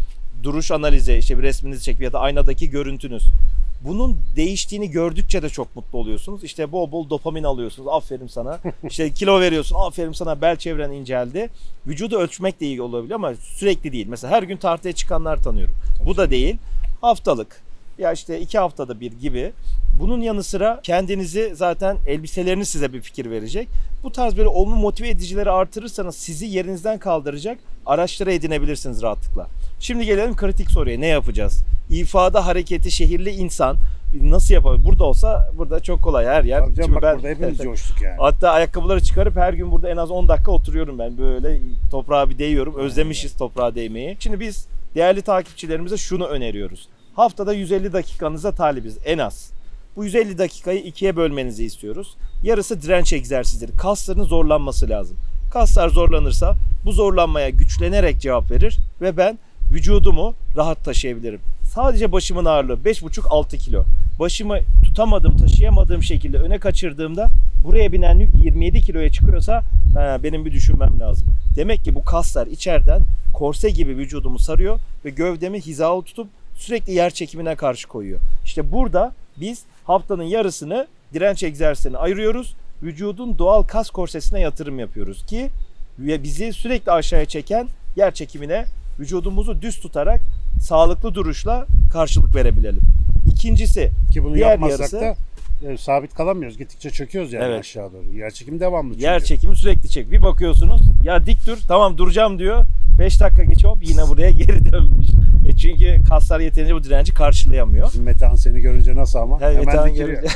duruş 0.43 0.71
analizi, 0.71 1.13
işte 1.13 1.37
bir 1.37 1.43
resminizi 1.43 1.83
çekip 1.83 2.01
ya 2.01 2.13
da 2.13 2.19
aynadaki 2.19 2.69
görüntünüz. 2.69 3.23
Bunun 3.83 4.17
değiştiğini 4.35 4.91
gördükçe 4.91 5.41
de 5.41 5.49
çok 5.49 5.75
mutlu 5.75 5.99
oluyorsunuz. 5.99 6.43
İşte 6.43 6.71
bol 6.71 6.91
bol 6.91 7.09
dopamin 7.09 7.43
alıyorsunuz. 7.43 7.87
Aferin 7.91 8.27
sana. 8.27 8.59
İşte 8.89 9.11
kilo 9.11 9.39
veriyorsun. 9.39 9.75
Aferin 9.79 10.11
sana 10.11 10.41
bel 10.41 10.55
çevren 10.55 10.91
inceldi. 10.91 11.49
Vücudu 11.87 12.17
ölçmek 12.17 12.61
de 12.61 12.65
iyi 12.65 12.81
olabilir 12.81 13.13
ama 13.13 13.33
sürekli 13.35 13.91
değil. 13.91 14.07
Mesela 14.07 14.33
her 14.33 14.43
gün 14.43 14.57
tartıya 14.57 14.93
çıkanlar 14.93 15.43
tanıyorum. 15.43 15.75
Bu 16.05 16.17
da 16.17 16.29
değil. 16.29 16.57
Haftalık 17.01 17.61
ya 17.97 18.11
işte 18.11 18.39
iki 18.39 18.59
haftada 18.59 18.99
bir 18.99 19.11
gibi. 19.11 19.51
Bunun 19.99 20.21
yanı 20.21 20.43
sıra 20.43 20.79
kendinizi 20.83 21.51
zaten 21.55 21.97
elbiseleriniz 22.07 22.69
size 22.69 22.93
bir 22.93 23.01
fikir 23.01 23.31
verecek. 23.31 23.67
Bu 24.03 24.11
tarz 24.11 24.37
böyle 24.37 24.47
olumlu 24.47 24.75
motive 24.75 25.09
edicileri 25.09 25.51
artırırsanız 25.51 26.15
sizi 26.15 26.45
yerinizden 26.45 26.99
kaldıracak 26.99 27.59
araçları 27.85 28.33
edinebilirsiniz 28.33 29.01
rahatlıkla. 29.01 29.47
Şimdi 29.79 30.05
gelelim 30.05 30.35
kritik 30.35 30.71
soruya 30.71 30.99
ne 30.99 31.07
yapacağız? 31.07 31.63
İfada 31.89 32.45
hareketi 32.45 32.91
şehirli 32.91 33.29
insan 33.29 33.77
nasıl 34.21 34.53
yapabilir? 34.53 34.85
Burada 34.85 35.03
olsa 35.03 35.49
burada 35.57 35.79
çok 35.79 36.01
kolay 36.01 36.25
her 36.25 36.43
yer. 36.43 36.59
Tabii 36.59 36.75
canım, 36.75 36.95
bak 36.95 37.01
burada 37.01 37.27
hepimiz 37.27 37.57
coştuk 37.63 38.01
yani. 38.01 38.15
Hatta 38.19 38.49
ayakkabıları 38.51 39.03
çıkarıp 39.03 39.35
her 39.35 39.53
gün 39.53 39.71
burada 39.71 39.89
en 39.89 39.97
az 39.97 40.11
10 40.11 40.27
dakika 40.27 40.51
oturuyorum 40.51 40.99
ben. 40.99 41.17
Böyle 41.17 41.59
toprağa 41.91 42.29
bir 42.29 42.37
değiyorum. 42.37 42.75
Özlemişiz 42.75 43.37
toprağa 43.37 43.75
değmeyi. 43.75 44.17
Şimdi 44.19 44.39
biz 44.39 44.67
değerli 44.95 45.21
takipçilerimize 45.21 45.97
şunu 45.97 46.25
öneriyoruz. 46.25 46.87
Haftada 47.15 47.53
150 47.53 47.93
dakikanıza 47.93 48.51
talibiz 48.51 48.97
en 49.05 49.17
az. 49.17 49.51
Bu 49.95 50.05
150 50.05 50.37
dakikayı 50.37 50.79
ikiye 50.79 51.15
bölmenizi 51.15 51.65
istiyoruz. 51.65 52.15
Yarısı 52.43 52.81
direnç 52.81 53.13
egzersizleri. 53.13 53.71
Kasların 53.71 54.23
zorlanması 54.23 54.89
lazım. 54.89 55.17
Kaslar 55.53 55.89
zorlanırsa 55.89 56.55
bu 56.85 56.91
zorlanmaya 56.91 57.49
güçlenerek 57.49 58.21
cevap 58.21 58.51
verir 58.51 58.77
ve 59.01 59.17
ben 59.17 59.39
vücudumu 59.73 60.33
rahat 60.57 60.85
taşıyabilirim. 60.85 61.39
Sadece 61.63 62.11
başımın 62.11 62.45
ağırlığı 62.45 62.73
5,5-6 62.73 63.57
kilo. 63.57 63.83
Başımı 64.19 64.57
tutamadığım, 64.85 65.37
taşıyamadığım 65.37 66.03
şekilde 66.03 66.37
öne 66.37 66.59
kaçırdığımda 66.59 67.29
buraya 67.63 67.91
binen 67.91 68.19
yük 68.19 68.43
27 68.43 68.81
kiloya 68.81 69.11
çıkıyorsa 69.11 69.63
ha, 69.93 70.17
benim 70.23 70.45
bir 70.45 70.51
düşünmem 70.51 70.99
lazım. 70.99 71.27
Demek 71.55 71.83
ki 71.83 71.95
bu 71.95 72.03
kaslar 72.05 72.47
içeriden 72.47 73.01
korse 73.33 73.69
gibi 73.69 73.97
vücudumu 73.97 74.39
sarıyor 74.39 74.79
ve 75.05 75.09
gövdemi 75.09 75.61
hizalı 75.61 76.01
tutup 76.01 76.27
sürekli 76.55 76.93
yer 76.93 77.09
çekimine 77.09 77.55
karşı 77.55 77.87
koyuyor. 77.87 78.19
İşte 78.45 78.71
burada 78.71 79.13
biz 79.37 79.63
haftanın 79.85 80.23
yarısını 80.23 80.87
direnç 81.13 81.43
egzersizlerine 81.43 81.97
ayırıyoruz. 81.97 82.55
Vücudun 82.83 83.37
doğal 83.37 83.63
kas 83.63 83.89
korsesine 83.89 84.39
yatırım 84.39 84.79
yapıyoruz 84.79 85.25
ki 85.25 85.49
bizi 85.99 86.53
sürekli 86.53 86.91
aşağıya 86.91 87.25
çeken 87.25 87.67
yer 87.95 88.13
çekimine 88.13 88.65
vücudumuzu 88.99 89.61
düz 89.61 89.79
tutarak 89.79 90.21
sağlıklı 90.61 91.13
duruşla 91.15 91.65
karşılık 91.93 92.35
verebilelim. 92.35 92.81
İkincisi 93.33 93.91
Ki 94.13 94.23
bunu 94.23 94.35
diğer 94.35 94.49
yapmazsak 94.49 94.79
yarısı- 94.79 95.01
da 95.01 95.15
e, 95.71 95.77
sabit 95.77 96.13
kalamıyoruz. 96.13 96.57
Gittikçe 96.57 96.89
çöküyoruz 96.89 97.33
yani 97.33 97.45
Evet. 97.45 97.59
aşağı 97.59 97.91
doğru. 97.93 98.17
Yer 98.17 98.31
çekimi 98.31 98.59
devamlı 98.59 98.93
çünkü. 98.93 99.05
yer 99.05 99.23
çekimi 99.23 99.55
sürekli 99.55 99.89
çek. 99.89 100.11
Bir 100.11 100.21
bakıyorsunuz 100.23 100.81
ya 101.03 101.25
dik 101.25 101.47
dur 101.47 101.57
tamam 101.67 101.97
duracağım 101.97 102.39
diyor. 102.39 102.65
5 102.99 103.21
dakika 103.21 103.43
geç 103.43 103.65
hop 103.65 103.77
yine 103.81 104.07
buraya 104.07 104.29
geri 104.41 104.71
dönmüş. 104.71 105.07
E 105.51 105.55
çünkü 105.55 106.03
kaslar 106.09 106.39
yeterince 106.39 106.75
bu 106.75 106.83
direnci 106.83 107.13
karşılayamıyor. 107.13 107.93
Metehan 107.95 108.35
seni 108.35 108.59
görünce 108.59 108.95
nasıl 108.95 109.19
ama? 109.19 109.37
Evet, 109.41 109.57
Hemen 109.57 109.65
Metehan 109.65 109.89
dikiliyor. 109.89 110.23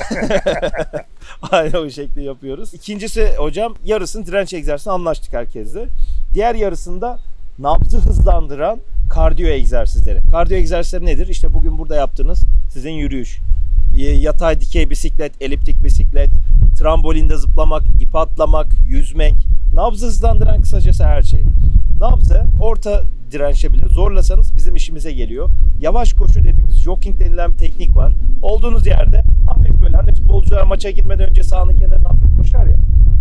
Aynen 1.51 1.77
o 1.77 1.89
şekilde 1.89 2.21
yapıyoruz. 2.21 2.73
İkincisi 2.73 3.35
hocam 3.37 3.75
yarısını 3.85 4.25
direnç 4.25 4.53
egzersizine 4.53 4.93
anlaştık 4.93 5.33
herkesle. 5.33 5.85
Diğer 6.33 6.55
yarısında 6.55 7.19
nabzı 7.59 7.97
hızlandıran 7.97 8.79
kardiyo 9.09 9.49
egzersizleri. 9.49 10.21
Kardiyo 10.31 10.59
egzersizleri 10.59 11.05
nedir? 11.05 11.27
İşte 11.27 11.53
bugün 11.53 11.77
burada 11.77 11.95
yaptığınız 11.95 12.43
sizin 12.73 12.91
yürüyüş. 12.91 13.39
Yatay 13.97 14.61
dikey 14.61 14.89
bisiklet, 14.89 15.41
eliptik 15.41 15.83
bisiklet, 15.83 16.29
trambolinde 16.79 17.37
zıplamak, 17.37 17.83
ip 17.99 18.15
atlamak, 18.15 18.67
yüzmek. 18.89 19.33
Nabzı 19.73 20.05
hızlandıran 20.05 20.61
kısacası 20.61 21.03
her 21.03 21.21
şey. 21.21 21.41
Nabzı 21.99 22.43
orta 22.61 23.03
dirençe 23.31 23.73
bile 23.73 23.85
zorlasanız 23.87 24.55
bizim 24.55 24.75
işimize 24.75 25.11
geliyor. 25.11 25.49
Yavaş 25.81 26.13
koşu 26.13 26.39
dediğimiz 26.43 26.75
jogging 26.79 27.19
denilen 27.19 27.51
bir 27.51 27.57
teknik 27.57 27.95
var. 27.95 28.13
Olduğunuz 28.41 28.87
yerde 28.87 29.23
hafif 29.47 29.81
böyle 29.81 29.97
hani 29.97 30.11
futbolcular 30.13 30.63
maça 30.63 30.89
gitmeden 30.91 31.29
önce 31.29 31.43
sahanın 31.43 31.75
kenarına 31.75 32.09
hafif 32.09 32.37
koşar 32.37 32.65
ya. 32.65 32.77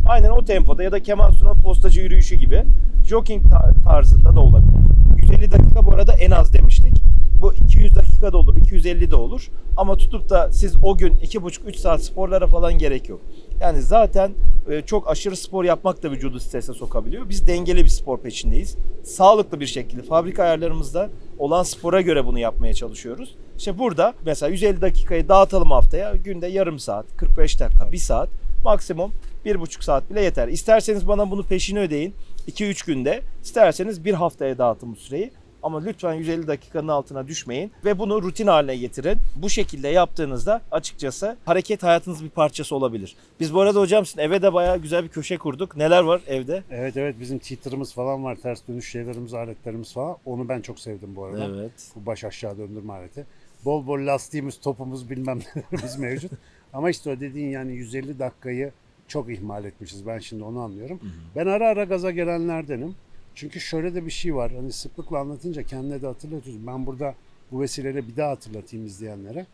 Aynen 0.06 0.30
o 0.30 0.44
tempoda 0.44 0.82
ya 0.82 0.92
da 0.92 1.02
Kemal 1.02 1.30
Sunal 1.32 1.54
postacı 1.54 2.00
yürüyüşü 2.00 2.36
gibi 2.36 2.62
jogging 3.08 3.50
ta- 3.50 3.72
tarzında 3.84 4.36
da 4.36 4.40
olabilir. 4.40 4.74
150 5.22 5.50
dakika 5.50 5.86
bu 5.86 5.92
arada 5.92 6.12
en 6.12 6.30
az 6.30 6.52
demiştik. 6.52 7.03
Bu 7.44 7.54
200 7.54 7.94
dakika 7.94 8.32
da 8.32 8.38
olur, 8.38 8.56
250 8.56 9.10
de 9.10 9.16
olur. 9.16 9.48
Ama 9.76 9.96
tutup 9.96 10.30
da 10.30 10.52
siz 10.52 10.76
o 10.82 10.96
gün 10.96 11.12
2,5-3 11.12 11.76
saat 11.76 12.02
sporlara 12.02 12.46
falan 12.46 12.78
gerek 12.78 13.08
yok. 13.08 13.20
Yani 13.60 13.82
zaten 13.82 14.32
e, 14.70 14.82
çok 14.82 15.10
aşırı 15.10 15.36
spor 15.36 15.64
yapmak 15.64 16.02
da 16.02 16.10
vücudu 16.10 16.40
strese 16.40 16.74
sokabiliyor. 16.74 17.28
Biz 17.28 17.46
dengeli 17.46 17.84
bir 17.84 17.88
spor 17.88 18.20
peşindeyiz. 18.20 18.76
Sağlıklı 19.02 19.60
bir 19.60 19.66
şekilde 19.66 20.02
fabrika 20.02 20.42
ayarlarımızda 20.42 21.10
olan 21.38 21.62
spora 21.62 22.00
göre 22.00 22.26
bunu 22.26 22.38
yapmaya 22.38 22.74
çalışıyoruz. 22.74 23.36
İşte 23.58 23.78
burada 23.78 24.14
mesela 24.26 24.50
150 24.50 24.80
dakikayı 24.80 25.28
dağıtalım 25.28 25.70
haftaya. 25.70 26.14
Günde 26.16 26.46
yarım 26.46 26.78
saat, 26.78 27.16
45 27.16 27.60
dakika, 27.60 27.92
1 27.92 27.98
saat 27.98 28.28
maksimum 28.64 29.12
1,5 29.46 29.84
saat 29.84 30.10
bile 30.10 30.20
yeter. 30.20 30.48
İsterseniz 30.48 31.08
bana 31.08 31.30
bunu 31.30 31.42
peşini 31.42 31.78
ödeyin 31.78 32.14
2-3 32.48 32.86
günde. 32.86 33.20
İsterseniz 33.42 34.04
bir 34.04 34.14
haftaya 34.14 34.58
dağıtın 34.58 34.92
bu 34.92 34.96
süreyi. 34.96 35.30
Ama 35.64 35.82
lütfen 35.84 36.14
150 36.14 36.46
dakikanın 36.46 36.88
altına 36.88 37.28
düşmeyin 37.28 37.72
ve 37.84 37.98
bunu 37.98 38.22
rutin 38.22 38.46
haline 38.46 38.76
getirin. 38.76 39.18
Bu 39.36 39.50
şekilde 39.50 39.88
yaptığınızda 39.88 40.60
açıkçası 40.70 41.36
hareket 41.44 41.82
hayatınız 41.82 42.24
bir 42.24 42.30
parçası 42.30 42.76
olabilir. 42.76 43.16
Biz 43.40 43.54
bu 43.54 43.60
arada 43.60 43.80
hocam 43.80 44.06
sizin 44.06 44.20
eve 44.20 44.42
de 44.42 44.52
bayağı 44.52 44.78
güzel 44.78 45.04
bir 45.04 45.08
köşe 45.08 45.36
kurduk. 45.36 45.76
Neler 45.76 46.02
var 46.02 46.20
evde? 46.26 46.62
Evet 46.70 46.96
evet 46.96 47.16
bizim 47.20 47.38
teeter'ımız 47.38 47.94
falan 47.94 48.24
var. 48.24 48.36
Ters 48.36 48.68
dönüş 48.68 48.90
şeylerimiz, 48.90 49.34
aletlerimiz 49.34 49.92
falan. 49.92 50.16
Onu 50.24 50.48
ben 50.48 50.60
çok 50.60 50.78
sevdim 50.80 51.16
bu 51.16 51.24
arada. 51.24 51.44
Evet. 51.44 51.72
Bu 51.96 52.06
baş 52.06 52.24
aşağı 52.24 52.58
döndürme 52.58 52.92
aleti. 52.92 53.26
Bol 53.64 53.86
bol 53.86 54.06
lastiğimiz, 54.06 54.60
topumuz 54.60 55.10
bilmem 55.10 55.38
nelerimiz 55.56 55.98
mevcut. 55.98 56.32
Ama 56.72 56.90
işte 56.90 57.10
o 57.10 57.20
dediğin 57.20 57.50
yani 57.50 57.72
150 57.72 58.18
dakikayı 58.18 58.72
çok 59.08 59.30
ihmal 59.30 59.64
etmişiz. 59.64 60.06
Ben 60.06 60.18
şimdi 60.18 60.44
onu 60.44 60.60
anlıyorum. 60.60 61.00
Ben 61.36 61.46
ara 61.46 61.68
ara 61.68 61.84
gaza 61.84 62.10
gelenlerdenim. 62.10 62.94
Çünkü 63.34 63.60
şöyle 63.60 63.94
de 63.94 64.06
bir 64.06 64.10
şey 64.10 64.34
var. 64.34 64.52
Hani 64.52 64.72
sıklıkla 64.72 65.18
anlatınca 65.18 65.62
kendine 65.62 66.02
de 66.02 66.06
hatırlatıyorsun. 66.06 66.66
Ben 66.66 66.86
burada 66.86 67.14
bu 67.52 67.60
vesileyle 67.60 68.08
bir 68.08 68.16
daha 68.16 68.30
hatırlatayım 68.30 68.86
izleyenlere. 68.86 69.46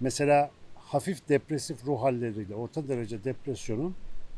Mesela 0.00 0.50
hafif 0.74 1.28
depresif 1.28 1.86
ruh 1.86 2.02
halleriyle 2.02 2.54
orta 2.54 2.88
derece 2.88 3.24
depresyonun 3.24 3.94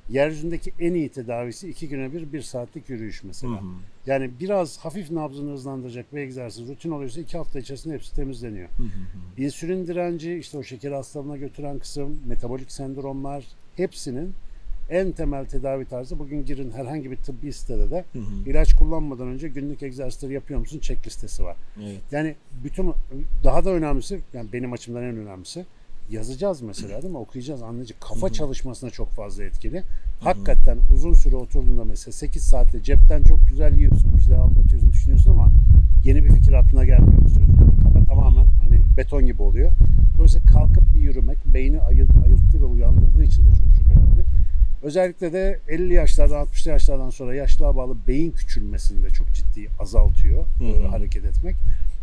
yeryüzündeki 0.09 0.73
en 0.81 0.95
iyi 0.95 1.09
tedavisi 1.09 1.69
iki 1.69 1.89
güne 1.89 2.13
bir 2.13 2.33
bir 2.33 2.43
saatlik 2.43 2.91
yürüyüş 2.91 3.25
mesela. 3.25 3.61
Yani 4.07 4.31
biraz 4.41 4.79
hafif 4.79 5.11
nabzını 5.11 5.53
hızlandıracak 5.53 6.15
bir 6.15 6.19
egzersiz 6.19 6.69
rutin 6.69 6.91
oluyorsa 6.91 7.21
iki 7.21 7.39
hafta 7.39 7.59
içerisinde 7.59 7.95
hepsi 7.95 8.15
temizleniyor. 8.15 8.69
İnsülin 9.37 9.87
direnci, 9.87 10.35
işte 10.35 10.59
o 10.59 10.63
şeker 10.63 10.93
hastalığına 10.93 11.37
götüren 11.37 11.79
kısım, 11.79 12.21
metabolik 12.27 12.73
sendromlar 12.73 13.45
hepsinin 13.77 14.35
en 14.93 15.13
temel 15.13 15.45
tedavi 15.45 15.85
tarzı 15.85 16.19
bugün 16.19 16.45
girin 16.45 16.71
herhangi 16.71 17.11
bir 17.11 17.17
tıbbi 17.17 17.53
sitede 17.53 17.91
de 17.91 18.05
ilaç 18.47 18.75
kullanmadan 18.75 19.29
önce 19.29 19.49
günlük 19.49 19.83
egzersizleri 19.83 20.33
yapıyor 20.33 20.61
musun 20.61 20.79
çek 20.79 21.07
listesi 21.07 21.45
var. 21.45 21.57
Evet. 21.83 22.01
Yani 22.13 22.35
bütün 22.65 22.93
daha 23.45 23.65
da 23.65 23.71
önemlisi 23.71 24.21
yani 24.35 24.53
benim 24.53 24.73
açımdan 24.73 25.03
en 25.03 25.17
önemlisi 25.17 25.65
yazacağız 26.11 26.63
mesela 26.63 27.03
değil 27.03 27.13
mi? 27.13 27.19
Okuyacağız, 27.19 27.63
anlayacağız. 27.63 28.01
Kafa 28.01 28.33
çalışmasına 28.33 28.91
çok 28.91 29.09
fazla 29.11 29.45
etkili. 29.45 29.83
Hakikaten 30.21 30.79
uzun 30.95 31.13
süre 31.13 31.37
oturduğunda 31.37 31.85
mesela 31.85 32.13
8 32.13 32.43
saatte 32.43 32.83
cepten 32.83 33.23
çok 33.23 33.39
güzel 33.49 33.77
yiyorsun, 33.77 34.17
bir 34.17 34.23
şeyler 34.23 34.39
anlatıyorsun, 34.39 34.93
düşünüyorsun 34.93 35.31
ama 35.31 35.51
yeni 36.05 36.25
bir 36.25 36.31
fikir 36.31 36.53
aklına 36.53 36.85
gelmiyor. 36.85 37.23
Kafa 37.83 38.05
tamamen 38.05 38.47
hani 38.63 38.81
beton 38.97 39.27
gibi 39.27 39.43
oluyor. 39.43 39.73
Dolayısıyla 40.17 40.47
kalkıp 40.47 40.95
bir 40.95 41.01
yürümek 41.01 41.39
beyni 41.47 41.81
ayıl, 41.81 42.09
ayılttığı 42.25 42.61
ve 42.61 42.65
uyandırdığı 42.65 43.25
için 43.25 43.43
de 43.47 43.49
çok 43.49 43.67
çok 43.77 43.87
önemli. 43.97 44.32
Özellikle 44.83 45.33
de 45.33 45.61
50 45.69 45.95
yaşlardan 45.95 46.37
60 46.37 46.67
yaşlardan 46.67 47.11
sonra 47.11 47.35
yaşlığa 47.35 47.77
bağlı 47.77 47.97
beyin 48.09 48.31
küçülmesini 48.33 49.05
de 49.05 49.11
çok 49.11 49.27
ciddi 49.33 49.69
azaltıyor 49.81 50.45
Hı 50.59 50.65
e, 50.65 50.83
hı. 50.85 50.87
hareket 50.87 51.25
etmek. 51.25 51.57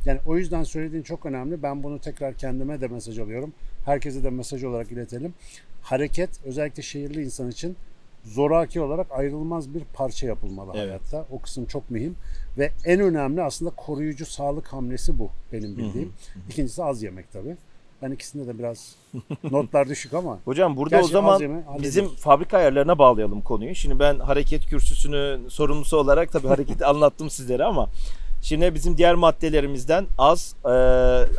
Yani 0.05 0.19
o 0.25 0.37
yüzden 0.37 0.63
söylediğin 0.63 1.03
çok 1.03 1.25
önemli. 1.25 1.63
Ben 1.63 1.83
bunu 1.83 1.99
tekrar 1.99 2.33
kendime 2.33 2.81
de 2.81 2.87
mesaj 2.87 3.19
alıyorum. 3.19 3.53
Herkese 3.85 4.23
de 4.23 4.29
mesaj 4.29 4.63
olarak 4.63 4.91
iletelim. 4.91 5.33
Hareket 5.81 6.29
özellikle 6.45 6.83
şehirli 6.83 7.23
insan 7.23 7.49
için 7.49 7.75
zoraki 8.23 8.81
olarak 8.81 9.07
ayrılmaz 9.11 9.73
bir 9.73 9.83
parça 9.93 10.27
yapılmalı 10.27 10.71
Evet. 10.75 10.87
hayatta. 10.87 11.25
O 11.31 11.39
kısım 11.39 11.65
çok 11.65 11.91
mühim 11.91 12.15
ve 12.57 12.71
en 12.85 12.99
önemli 12.99 13.41
aslında 13.41 13.71
koruyucu 13.71 14.25
sağlık 14.25 14.67
hamlesi 14.67 15.19
bu 15.19 15.29
benim 15.53 15.77
bildiğim. 15.77 16.13
İkincisi 16.49 16.83
az 16.83 17.03
yemek 17.03 17.31
tabii. 17.31 17.57
Ben 18.01 18.11
ikisinde 18.11 18.47
de 18.47 18.59
biraz 18.59 18.95
notlar 19.51 19.89
düşük 19.89 20.13
ama 20.13 20.39
Hocam 20.45 20.77
burada 20.77 20.95
Gerçi 20.95 21.05
o 21.05 21.11
zaman 21.11 21.39
yeme, 21.39 21.63
bizim 21.81 22.07
fabrika 22.07 22.57
ayarlarına 22.57 22.99
bağlayalım 22.99 23.41
konuyu. 23.41 23.75
Şimdi 23.75 23.99
ben 23.99 24.19
hareket 24.19 24.65
kürsüsünün 24.65 25.47
sorumlusu 25.47 25.97
olarak 25.97 26.31
tabii 26.31 26.47
hareketi 26.55 26.85
anlattım 26.85 27.29
sizlere 27.29 27.63
ama 27.63 27.89
şimdi 28.41 28.75
bizim 28.75 28.97
diğer 28.97 29.15
maddelerimizden 29.15 30.05
az, 30.17 30.55
e, 30.65 30.69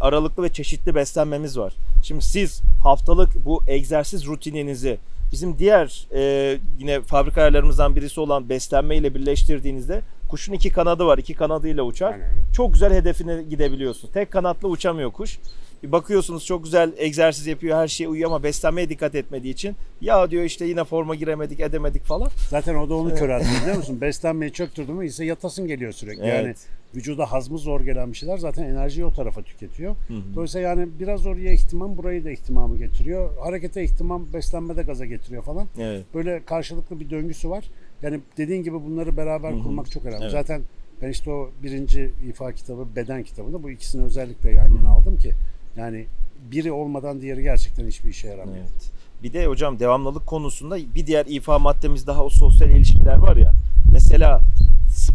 aralıklı 0.01 0.43
ve 0.43 0.53
çeşitli 0.53 0.95
beslenmemiz 0.95 1.59
var. 1.59 1.73
Şimdi 2.03 2.25
siz 2.25 2.63
haftalık 2.83 3.47
bu 3.47 3.63
egzersiz 3.67 4.27
rutininizi 4.27 4.99
bizim 5.33 5.59
diğer 5.59 6.07
e, 6.15 6.59
yine 6.79 7.01
fabrika 7.01 7.41
ayarlarımızdan 7.41 7.97
birisi 7.97 8.21
olan 8.21 8.49
beslenme 8.49 8.97
ile 8.97 9.15
birleştirdiğinizde 9.15 10.03
kuşun 10.29 10.53
iki 10.53 10.71
kanadı 10.73 11.07
var. 11.07 11.19
iki 11.19 11.35
kanadıyla 11.35 11.83
uçar. 11.83 12.13
Aynen. 12.13 12.31
Çok 12.53 12.73
güzel 12.73 12.95
hedefine 12.95 13.43
gidebiliyorsun. 13.43 14.11
Tek 14.13 14.31
kanatla 14.31 14.69
uçamıyor 14.69 15.11
kuş. 15.13 15.39
Bakıyorsunuz 15.85 16.45
çok 16.47 16.65
güzel 16.65 16.93
egzersiz 16.97 17.47
yapıyor, 17.47 17.79
her 17.79 17.89
şeye 17.89 18.09
uyuyor 18.09 18.31
ama 18.31 18.43
beslenmeye 18.43 18.89
dikkat 18.89 19.15
etmediği 19.15 19.53
için 19.55 19.77
ya 20.01 20.31
diyor 20.31 20.45
işte 20.45 20.65
yine 20.65 20.85
forma 20.85 21.15
giremedik, 21.15 21.61
edemedik 21.61 22.05
falan. 22.05 22.29
zaten 22.51 22.75
o 22.75 22.89
da 22.89 22.95
onu 22.95 23.15
köreltiyor 23.15 23.61
biliyor 23.63 23.77
musun? 23.77 24.01
Beslenmeyi 24.01 24.53
çöktürdü 24.53 24.93
mü 24.93 25.07
ise 25.07 25.25
yatasın 25.25 25.67
geliyor 25.67 25.93
sürekli. 25.93 26.21
Yani 26.27 26.47
Evet. 26.47 26.67
vücuda 26.95 27.33
hazmı 27.33 27.59
zor 27.59 27.81
gelen 27.81 28.13
bir 28.13 28.17
şeyler 28.17 28.39
zaten 28.39 28.65
enerjiyi 28.65 29.05
o 29.05 29.13
tarafa 29.13 29.43
tüketiyor. 29.43 29.97
Dolayısıyla 30.35 30.69
yani 30.69 30.89
biraz 31.01 31.27
oraya 31.27 31.53
ihtimam 31.53 31.97
burayı 31.97 32.25
da 32.25 32.31
ihtimamı 32.31 32.79
getiriyor. 32.79 33.31
Harekete 33.39 33.85
ihtimam 33.85 34.27
beslenmede 34.35 34.83
gaza 34.83 35.05
getiriyor 35.07 35.43
falan. 35.43 35.67
Evet. 35.79 36.05
Böyle 36.15 36.43
karşılıklı 36.45 37.01
bir 37.01 37.11
döngüsü 37.11 37.51
var. 37.51 37.65
Yani 38.03 38.21
dediğin 38.37 38.63
gibi 38.63 38.75
bunları 38.85 39.17
beraber 39.17 39.59
kurmak 39.63 39.91
çok 39.91 40.05
önemli. 40.05 40.23
Evet. 40.23 40.33
Zaten 40.33 40.63
ben 41.03 41.09
işte 41.11 41.31
o 41.31 41.51
birinci 41.63 42.11
ifa 42.29 42.53
kitabı, 42.53 42.87
beden 42.97 43.23
kitabında 43.23 43.63
bu 43.63 43.71
ikisini 43.71 44.05
özellikle 44.05 44.51
yan 44.53 44.75
yana 44.77 44.91
aldım 44.91 45.17
ki 45.17 45.33
yani 45.77 46.07
biri 46.51 46.73
olmadan 46.73 47.21
diğeri 47.21 47.43
gerçekten 47.43 47.87
hiçbir 47.87 48.11
işe 48.11 48.29
yaramıyor. 48.29 48.65
Evet. 48.71 48.91
Bir 49.23 49.33
de 49.33 49.47
hocam 49.47 49.79
devamlılık 49.79 50.27
konusunda 50.27 50.77
bir 50.95 51.07
diğer 51.07 51.27
ifa 51.27 51.59
maddemiz 51.59 52.07
daha 52.07 52.25
o 52.25 52.31
sosyal 52.31 52.71
ilişkiler 52.71 53.17
var 53.17 53.37
ya. 53.37 53.53
Mesela 53.93 54.41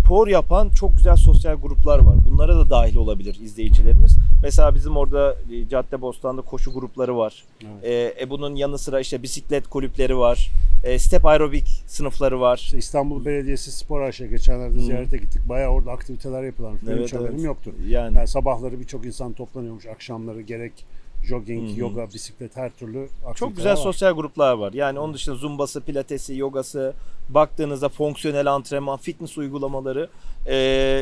spor 0.06 0.28
yapan 0.28 0.70
çok 0.70 0.98
güzel 0.98 1.16
sosyal 1.16 1.56
gruplar 1.56 2.00
var. 2.00 2.16
Bunlara 2.30 2.56
da 2.56 2.70
dahil 2.70 2.96
olabilir 2.96 3.40
izleyicilerimiz. 3.42 4.18
Mesela 4.44 4.76
bizim 4.76 4.98
orada 4.98 5.36
e, 5.52 5.70
Caddebostan'da 5.70 6.42
koşu 6.42 6.74
grupları 6.74 7.18
var. 7.18 7.44
Evet. 7.62 7.84
E, 8.20 8.24
e, 8.24 8.30
bunun 8.30 8.56
yanı 8.56 8.78
sıra 8.78 9.00
işte 9.00 9.24
bisiklet 9.24 9.68
kulüpleri 9.68 10.18
var. 10.18 10.52
E, 10.84 11.00
step 11.00 11.26
aerobik 11.26 11.84
sınıfları 11.88 12.42
var. 12.42 12.58
İşte 12.58 12.78
İstanbul 12.78 13.26
Belediyesi 13.26 13.72
Spor 13.72 14.02
AŞ 14.02 14.18
geçenlerde 14.18 14.80
ziyarete 14.80 15.18
gittik. 15.18 15.42
Bayağı 15.50 15.70
orada 15.70 15.92
aktiviteler 15.92 16.44
yapılan. 16.44 16.74
Benim 16.86 16.98
Evet, 16.98 17.08
hiç 17.08 17.14
haberim 17.14 17.34
evet. 17.34 17.46
yoktu. 17.46 17.72
Yani 17.88 18.16
Yani 18.18 18.28
sabahları 18.28 18.80
birçok 18.80 19.06
insan 19.06 19.34
toplanıyormuş. 19.34 19.86
Akşamları 19.86 20.42
gerek 20.42 20.86
jogging, 21.26 21.70
Hı 21.70 21.76
hı. 21.76 21.80
yoga, 21.80 22.08
bisiklet 22.14 22.58
her 22.58 22.70
türlü 22.70 23.08
Çok 23.36 23.56
güzel 23.56 23.72
var. 23.72 23.76
sosyal 23.78 24.14
gruplar 24.14 24.54
var. 24.54 24.74
Yani 24.74 25.00
onun 25.00 25.14
dışında 25.14 25.36
zumbası, 25.36 25.82
pilatesi, 25.82 26.38
yogası, 26.38 26.94
baktığınızda 27.30 27.90
fonksiyonel 27.90 28.52
antrenman, 28.52 28.98
fitness 28.98 29.38
uygulamaları. 29.38 30.10
Ee, 30.48 30.56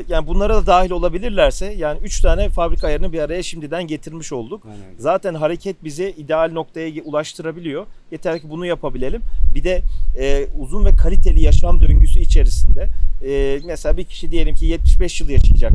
yani 0.10 0.28
bunlara 0.28 0.56
da 0.56 0.66
dahil 0.66 0.92
olabilirlerse 0.92 1.74
yani 1.74 2.00
3 2.04 2.22
tane 2.22 2.50
fabrika 2.50 2.88
ayarını 2.88 3.14
bir 3.14 3.20
araya 3.20 3.44
şimdiden 3.44 3.88
getirmiş 3.88 4.34
olduk. 4.34 4.64
Aynen. 4.66 4.84
Zaten 4.98 5.34
hareket 5.34 5.84
bizi 5.84 6.10
ideal 6.18 6.52
noktaya 6.54 7.04
ulaştırabiliyor. 7.04 7.86
Yeter 8.12 8.40
ki 8.42 8.50
bunu 8.50 8.66
yapabilelim. 8.66 9.22
Bir 9.56 9.64
de 9.64 9.82
e, 10.20 10.48
uzun 10.60 10.86
ve 10.86 10.90
kaliteli 10.96 11.42
yaşam 11.44 11.82
döngüsü 11.82 12.20
içerisinde 12.20 12.88
e, 13.26 13.60
mesela 13.66 13.98
bir 13.98 14.04
kişi 14.04 14.32
diyelim 14.32 14.56
ki 14.56 14.66
75 14.66 15.22
yıl 15.22 15.30
yaşayacak. 15.30 15.72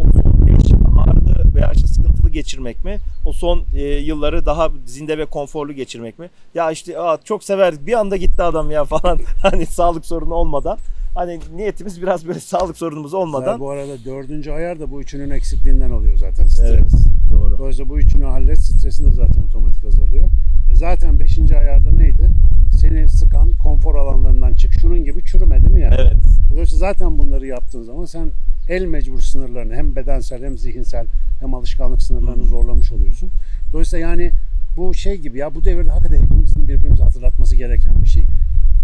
O 0.00 0.12
son 0.12 0.46
5 0.46 0.70
yıl 0.70 0.78
ağrılı 0.98 1.45
veya 1.56 1.72
işte 1.74 1.86
sıkıntılı 1.86 2.30
geçirmek 2.30 2.84
mi? 2.84 2.98
O 3.26 3.32
son 3.32 3.62
e, 3.74 3.82
yılları 3.82 4.46
daha 4.46 4.70
zinde 4.86 5.18
ve 5.18 5.24
konforlu 5.26 5.72
geçirmek 5.72 6.18
mi? 6.18 6.30
Ya 6.54 6.70
işte 6.70 7.00
aa, 7.00 7.18
çok 7.24 7.44
severdik 7.44 7.86
bir 7.86 7.92
anda 7.92 8.16
gitti 8.16 8.42
adam 8.42 8.70
ya 8.70 8.84
falan 8.94 9.18
hani 9.42 9.66
sağlık 9.66 10.06
sorunu 10.06 10.34
olmadan. 10.34 10.78
Hani 11.14 11.40
niyetimiz 11.56 12.02
biraz 12.02 12.26
böyle 12.26 12.40
sağlık 12.40 12.76
sorunumuz 12.76 13.14
olmadan. 13.14 13.52
Ya 13.52 13.60
bu 13.60 13.70
arada 13.70 14.04
dördüncü 14.04 14.50
ayar 14.50 14.80
da 14.80 14.90
bu 14.90 15.00
üçünün 15.00 15.30
eksikliğinden 15.30 15.90
oluyor 15.90 16.16
zaten 16.16 16.46
stres. 16.46 16.70
Evet, 16.70 16.90
doğru. 17.32 17.58
Dolayısıyla 17.58 17.88
bu 17.90 17.98
üçünü 17.98 18.24
hallet 18.24 18.58
stresin 18.58 19.10
de 19.10 19.14
zaten 19.14 19.42
otomatik 19.42 19.84
azalıyor. 19.84 20.28
E 20.72 20.74
zaten 20.74 21.20
beşinci 21.20 21.56
ayarda 21.56 21.90
neydi? 21.92 22.30
Seni 22.76 23.08
sıkan 23.08 23.50
konfor 23.62 23.94
alanlarından 23.94 24.54
çık 24.54 24.72
şunun 24.80 25.04
gibi 25.04 25.24
çürüme 25.24 25.62
değil 25.62 25.74
mi 25.74 25.80
yani? 25.80 25.94
Evet. 25.98 26.14
Dolayısıyla 26.52 26.92
zaten 26.92 27.18
bunları 27.18 27.46
yaptığın 27.46 27.82
zaman 27.82 28.04
sen 28.04 28.30
el 28.68 28.84
mecbur 28.84 29.20
sınırlarını 29.20 29.74
hem 29.74 29.96
bedensel 29.96 30.44
hem 30.44 30.58
zihinsel 30.58 31.06
hem 31.40 31.54
alışkanlık 31.54 32.02
sınırlarını 32.02 32.44
zorlamış 32.44 32.92
oluyorsun. 32.92 33.30
Dolayısıyla 33.72 34.08
yani 34.08 34.30
bu 34.76 34.94
şey 34.94 35.16
gibi 35.16 35.38
ya 35.38 35.54
bu 35.54 35.64
devirde 35.64 35.90
hakikaten 35.90 36.22
hepimizin 36.22 36.68
birbirimize 36.68 37.02
hatırlatması 37.02 37.56
gereken 37.56 38.02
bir 38.02 38.08
şey. 38.08 38.22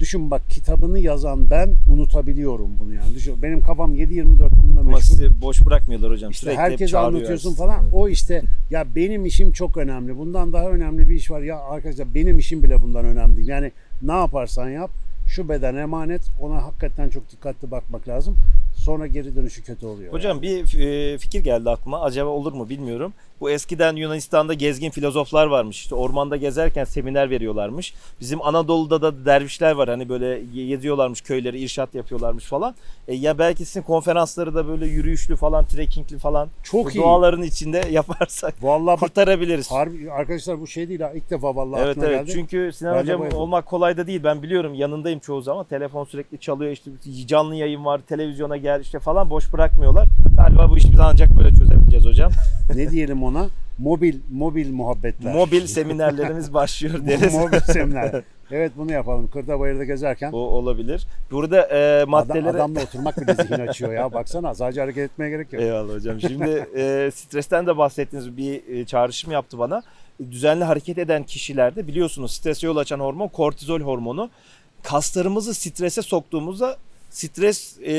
Düşün 0.00 0.30
bak 0.30 0.50
kitabını 0.50 0.98
yazan 0.98 1.50
ben 1.50 1.74
unutabiliyorum 1.88 2.70
bunu 2.80 2.94
yani. 2.94 3.14
Düşün 3.14 3.42
benim 3.42 3.60
kafam 3.60 3.94
7-24 3.94 4.50
bununla 4.62 4.80
Ama 4.80 4.90
meşgul. 4.90 5.00
sizi 5.00 5.40
boş 5.42 5.66
bırakmıyorlar 5.66 6.10
hocam. 6.10 6.30
İşte 6.30 6.44
Sürekli 6.44 6.60
herkese 6.60 6.98
anlatıyorsun 6.98 7.54
falan. 7.54 7.82
Evet. 7.82 7.94
O 7.94 8.08
işte 8.08 8.42
ya 8.70 8.86
benim 8.96 9.26
işim 9.26 9.52
çok 9.52 9.76
önemli. 9.76 10.18
Bundan 10.18 10.52
daha 10.52 10.70
önemli 10.70 11.08
bir 11.08 11.14
iş 11.14 11.30
var. 11.30 11.40
Ya 11.40 11.58
arkadaşlar 11.58 12.14
benim 12.14 12.38
işim 12.38 12.62
bile 12.62 12.82
bundan 12.82 13.04
önemli 13.04 13.36
değil. 13.36 13.48
Yani 13.48 13.72
ne 14.02 14.12
yaparsan 14.12 14.68
yap 14.68 14.90
şu 15.26 15.48
beden 15.48 15.74
emanet. 15.74 16.22
Ona 16.40 16.62
hakikaten 16.62 17.08
çok 17.08 17.30
dikkatli 17.30 17.70
bakmak 17.70 18.08
lazım. 18.08 18.36
Sonra 18.76 19.06
geri 19.06 19.36
dönüşü 19.36 19.62
kötü 19.62 19.86
oluyor. 19.86 20.12
Hocam 20.12 20.42
bir 20.42 20.78
e, 20.78 21.18
fikir 21.18 21.44
geldi 21.44 21.70
aklıma. 21.70 22.00
Acaba 22.00 22.30
olur 22.30 22.52
mu 22.52 22.68
bilmiyorum. 22.68 23.12
Bu 23.42 23.50
eskiden 23.50 23.96
Yunanistan'da 23.96 24.54
gezgin 24.54 24.90
filozoflar 24.90 25.46
varmış. 25.46 25.76
İşte 25.80 25.94
ormanda 25.94 26.36
gezerken 26.36 26.84
seminer 26.84 27.30
veriyorlarmış. 27.30 27.94
Bizim 28.20 28.42
Anadolu'da 28.42 29.02
da 29.02 29.24
dervişler 29.24 29.72
var. 29.72 29.88
Hani 29.88 30.08
böyle 30.08 30.42
geziyorlarmış 30.66 31.20
köyleri, 31.20 31.58
irşat 31.60 31.94
yapıyorlarmış 31.94 32.44
falan. 32.44 32.74
E, 33.08 33.14
ya 33.14 33.38
belki 33.38 33.64
sizin 33.64 33.82
konferansları 33.82 34.54
da 34.54 34.68
böyle 34.68 34.86
yürüyüşlü 34.86 35.36
falan, 35.36 35.64
trekkingli 35.64 36.18
falan 36.18 36.48
Çok 36.62 36.86
bu 36.86 36.90
iyi. 36.90 36.96
doğaların 36.98 37.42
içinde 37.42 37.82
yaparsak 37.90 38.54
Vallahi 38.62 38.86
bak 38.94 39.00
kurtarabiliriz. 39.00 39.70
harbi 39.70 40.12
arkadaşlar 40.12 40.60
bu 40.60 40.66
şey 40.66 40.88
değil 40.88 41.00
ha. 41.00 41.12
İlk 41.14 41.30
defa 41.30 41.56
vallahi 41.56 41.82
Evet 41.82 41.98
evet 41.98 42.18
geldi. 42.26 42.30
çünkü 42.32 42.70
Sinan 42.74 42.94
Ben 42.94 43.00
Hocam 43.02 43.20
bayıldım. 43.20 43.38
olmak 43.38 43.66
kolay 43.66 43.96
da 43.96 44.06
değil. 44.06 44.20
Ben 44.24 44.42
biliyorum 44.42 44.74
yanındayım 44.74 45.18
çoğu 45.18 45.42
zaman. 45.42 45.64
Telefon 45.64 46.04
sürekli 46.04 46.38
çalıyor 46.38 46.70
işte 46.70 46.90
canlı 47.26 47.54
yayın 47.54 47.84
var, 47.84 48.00
televizyona 48.08 48.56
gel 48.56 48.80
işte 48.80 48.98
falan 48.98 49.30
boş 49.30 49.52
bırakmıyorlar. 49.52 50.06
Galiba 50.42 50.70
bu 50.70 50.76
işi 50.76 50.92
biz 50.92 51.00
ancak 51.00 51.36
böyle 51.38 51.54
çözebileceğiz 51.54 52.06
hocam. 52.06 52.32
ne 52.74 52.90
diyelim 52.90 53.22
ona? 53.22 53.48
Mobil 53.78 54.20
mobil 54.32 54.72
muhabbetler. 54.72 55.34
Mobil 55.34 55.66
seminerlerimiz 55.66 56.54
başlıyor 56.54 57.06
deriz. 57.06 57.34
mobil 57.34 57.60
seminer. 57.60 58.22
Evet 58.50 58.72
bunu 58.76 58.92
yapalım. 58.92 59.30
Kırda 59.30 59.60
bayırda 59.60 59.84
gezerken 59.84 60.32
Bu 60.32 60.36
olabilir. 60.36 61.06
Burada 61.30 61.62
e, 61.62 61.98
adam, 61.98 62.10
maddeleri... 62.10 62.48
adamla 62.48 62.82
oturmak 62.82 63.20
bile 63.20 63.34
zihin 63.34 63.66
açıyor 63.66 63.92
ya. 63.92 64.12
Baksana 64.12 64.54
sadece 64.54 64.80
hareket 64.80 65.10
etmeye 65.10 65.30
gerek 65.30 65.52
yok. 65.52 65.62
Eyvallah 65.62 65.94
hocam. 65.94 66.20
Şimdi 66.20 66.66
e, 66.76 67.10
stresten 67.14 67.66
de 67.66 67.76
bahsettiğiniz 67.76 68.36
bir 68.36 68.68
e, 68.68 68.84
çağrışım 68.84 69.32
yaptı 69.32 69.58
bana. 69.58 69.82
Düzenli 70.30 70.64
hareket 70.64 70.98
eden 70.98 71.22
kişilerde 71.22 71.86
biliyorsunuz 71.86 72.32
strese 72.32 72.66
yol 72.66 72.76
açan 72.76 73.00
hormon 73.00 73.28
kortizol 73.28 73.80
hormonu. 73.80 74.30
Kaslarımızı 74.82 75.54
strese 75.54 76.02
soktuğumuzda 76.02 76.76
stres 77.12 77.78
e, 77.84 77.92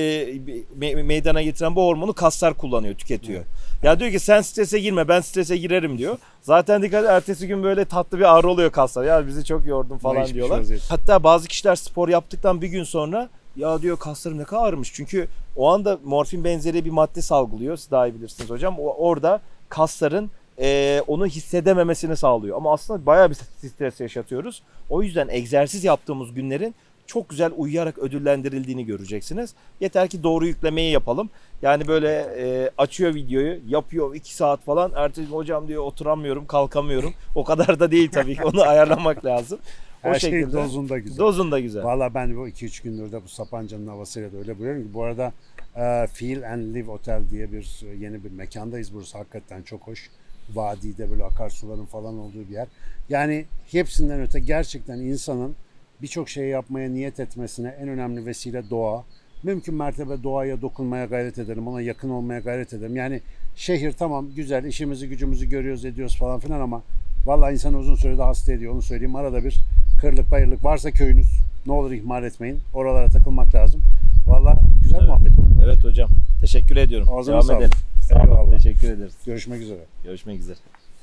me- 0.79 1.03
meydana 1.03 1.41
getiren 1.41 1.75
bu 1.75 1.85
hormonu 1.87 2.13
kaslar 2.13 2.53
kullanıyor, 2.53 2.95
tüketiyor. 2.95 3.43
Ya 3.83 3.99
diyor 3.99 4.11
ki 4.11 4.19
sen 4.19 4.41
strese 4.41 4.79
girme 4.79 5.07
ben 5.07 5.21
strese 5.21 5.57
girerim 5.57 5.97
diyor. 5.97 6.17
Zaten 6.41 6.81
dikkat 6.81 7.05
ertesi 7.05 7.47
gün 7.47 7.63
böyle 7.63 7.85
tatlı 7.85 8.19
bir 8.19 8.37
ağrı 8.37 8.49
oluyor 8.49 8.71
kaslar. 8.71 9.03
Ya 9.03 9.27
bizi 9.27 9.45
çok 9.45 9.65
yordun 9.65 9.97
falan 9.97 10.25
şey 10.25 10.33
diyorlar. 10.33 10.59
vaziyet. 10.59 10.81
Hatta 10.89 11.23
bazı 11.23 11.47
kişiler 11.47 11.75
spor 11.75 12.09
yaptıktan 12.09 12.61
bir 12.61 12.67
gün 12.67 12.83
sonra 12.83 13.29
ya 13.55 13.81
diyor 13.81 13.97
kaslarım 13.99 14.37
ne 14.37 14.43
kadar 14.43 14.67
ağrımış. 14.67 14.93
Çünkü 14.93 15.27
o 15.55 15.69
anda 15.69 15.99
morfin 16.03 16.43
benzeri 16.43 16.85
bir 16.85 16.91
madde 16.91 17.21
salgılıyor. 17.21 17.77
Siz 17.77 17.91
daha 17.91 18.07
iyi 18.07 18.15
bilirsiniz 18.15 18.49
hocam. 18.49 18.79
O, 18.79 18.93
orada 18.93 19.41
kasların 19.69 20.31
e, 20.59 21.01
onu 21.07 21.25
hissedememesini 21.25 22.17
sağlıyor. 22.17 22.57
Ama 22.57 22.73
aslında 22.73 23.05
bayağı 23.05 23.29
bir 23.29 23.35
stres 23.69 23.99
yaşatıyoruz. 23.99 24.63
O 24.89 25.03
yüzden 25.03 25.27
egzersiz 25.27 25.83
yaptığımız 25.83 26.33
günlerin 26.33 26.75
çok 27.07 27.29
güzel 27.29 27.51
uyuyarak 27.57 27.97
ödüllendirildiğini 27.97 28.85
göreceksiniz. 28.85 29.53
Yeter 29.79 30.07
ki 30.09 30.23
doğru 30.23 30.47
yüklemeyi 30.47 30.91
yapalım. 30.91 31.29
Yani 31.61 31.87
böyle 31.87 32.09
e, 32.37 32.69
açıyor 32.77 33.15
videoyu, 33.15 33.59
yapıyor 33.67 34.15
2 34.15 34.35
saat 34.35 34.61
falan. 34.63 34.91
Ertesi 34.95 35.27
gün 35.27 35.33
hocam 35.35 35.67
diyor 35.67 35.83
oturamıyorum, 35.83 36.45
kalkamıyorum. 36.47 37.13
O 37.35 37.43
kadar 37.43 37.79
da 37.79 37.91
değil 37.91 38.09
tabii 38.11 38.35
ki. 38.35 38.43
Onu 38.43 38.61
ayarlamak 38.69 39.25
lazım. 39.25 39.59
O 40.03 40.07
Her 40.07 40.19
şey 40.19 40.31
şekilde. 40.31 40.53
dozunda 40.53 40.99
güzel. 40.99 41.17
Dozunda 41.17 41.59
güzel. 41.59 41.83
Valla 41.83 42.13
ben 42.13 42.35
bu 42.37 42.47
2-3 42.47 42.83
gündür 42.83 43.11
de 43.11 43.23
bu 43.23 43.27
Sapanca'nın 43.27 43.87
havasıyla 43.87 44.33
da 44.33 44.37
öyle 44.37 44.57
buluyorum 44.59 44.83
ki 44.83 44.93
bu 44.93 45.03
arada 45.03 45.33
e, 45.75 46.07
Feel 46.07 46.53
and 46.53 46.75
Live 46.75 46.91
Otel 46.91 47.21
diye 47.29 47.51
bir 47.51 47.81
yeni 47.99 48.23
bir 48.23 48.31
mekandayız. 48.31 48.93
Burası 48.93 49.17
hakikaten 49.17 49.61
çok 49.61 49.81
hoş. 49.81 50.09
Vadide 50.53 51.11
böyle 51.11 51.23
akarsuların 51.23 51.85
falan 51.85 52.17
olduğu 52.17 52.49
bir 52.49 52.53
yer. 52.53 52.67
Yani 53.09 53.45
hepsinden 53.71 54.21
öte 54.21 54.39
gerçekten 54.39 54.97
insanın 54.97 55.55
birçok 56.03 56.29
şey 56.29 56.47
yapmaya 56.47 56.89
niyet 56.89 57.19
etmesine 57.19 57.67
en 57.81 57.87
önemli 57.87 58.25
vesile 58.25 58.69
doğa. 58.69 59.03
Mümkün 59.43 59.75
mertebe 59.75 60.23
doğaya 60.23 60.61
dokunmaya 60.61 61.05
gayret 61.05 61.37
edelim. 61.37 61.67
Ona 61.67 61.81
yakın 61.81 62.09
olmaya 62.09 62.39
gayret 62.39 62.73
edelim. 62.73 62.95
Yani 62.95 63.21
şehir 63.55 63.91
tamam 63.91 64.27
güzel 64.35 64.63
işimizi 64.63 65.09
gücümüzü 65.09 65.49
görüyoruz 65.49 65.85
ediyoruz 65.85 66.17
falan 66.17 66.39
filan 66.39 66.61
ama 66.61 66.81
Vallahi 67.25 67.53
insan 67.53 67.73
uzun 67.73 67.95
sürede 67.95 68.21
hasta 68.23 68.53
ediyor 68.53 68.73
onu 68.73 68.81
söyleyeyim. 68.81 69.15
Arada 69.15 69.43
bir 69.43 69.59
kırlık 70.01 70.31
bayırlık 70.31 70.63
varsa 70.63 70.91
köyünüz 70.91 71.27
ne 71.65 71.73
olur 71.73 71.91
ihmal 71.91 72.23
etmeyin. 72.23 72.59
Oralara 72.73 73.09
takılmak 73.09 73.55
lazım. 73.55 73.81
Vallahi 74.27 74.59
güzel 74.81 74.97
Evet. 74.97 75.07
muhabbet 75.07 75.31
oldu. 75.39 75.61
Evet 75.65 75.83
hocam. 75.83 76.09
Teşekkür 76.41 76.75
ediyorum. 76.75 77.07
Ağzına 77.11 77.33
Devam 77.33 77.43
sağlık. 77.43 77.61
edelim. 77.61 77.77
Sağ 78.01 78.41
olun. 78.41 78.57
Teşekkür 78.57 78.91
ederiz. 78.91 79.13
Görüşmek 79.25 79.61
üzere. 79.61 79.79
Görüşmek 80.03 80.39
üzere. 80.39 80.57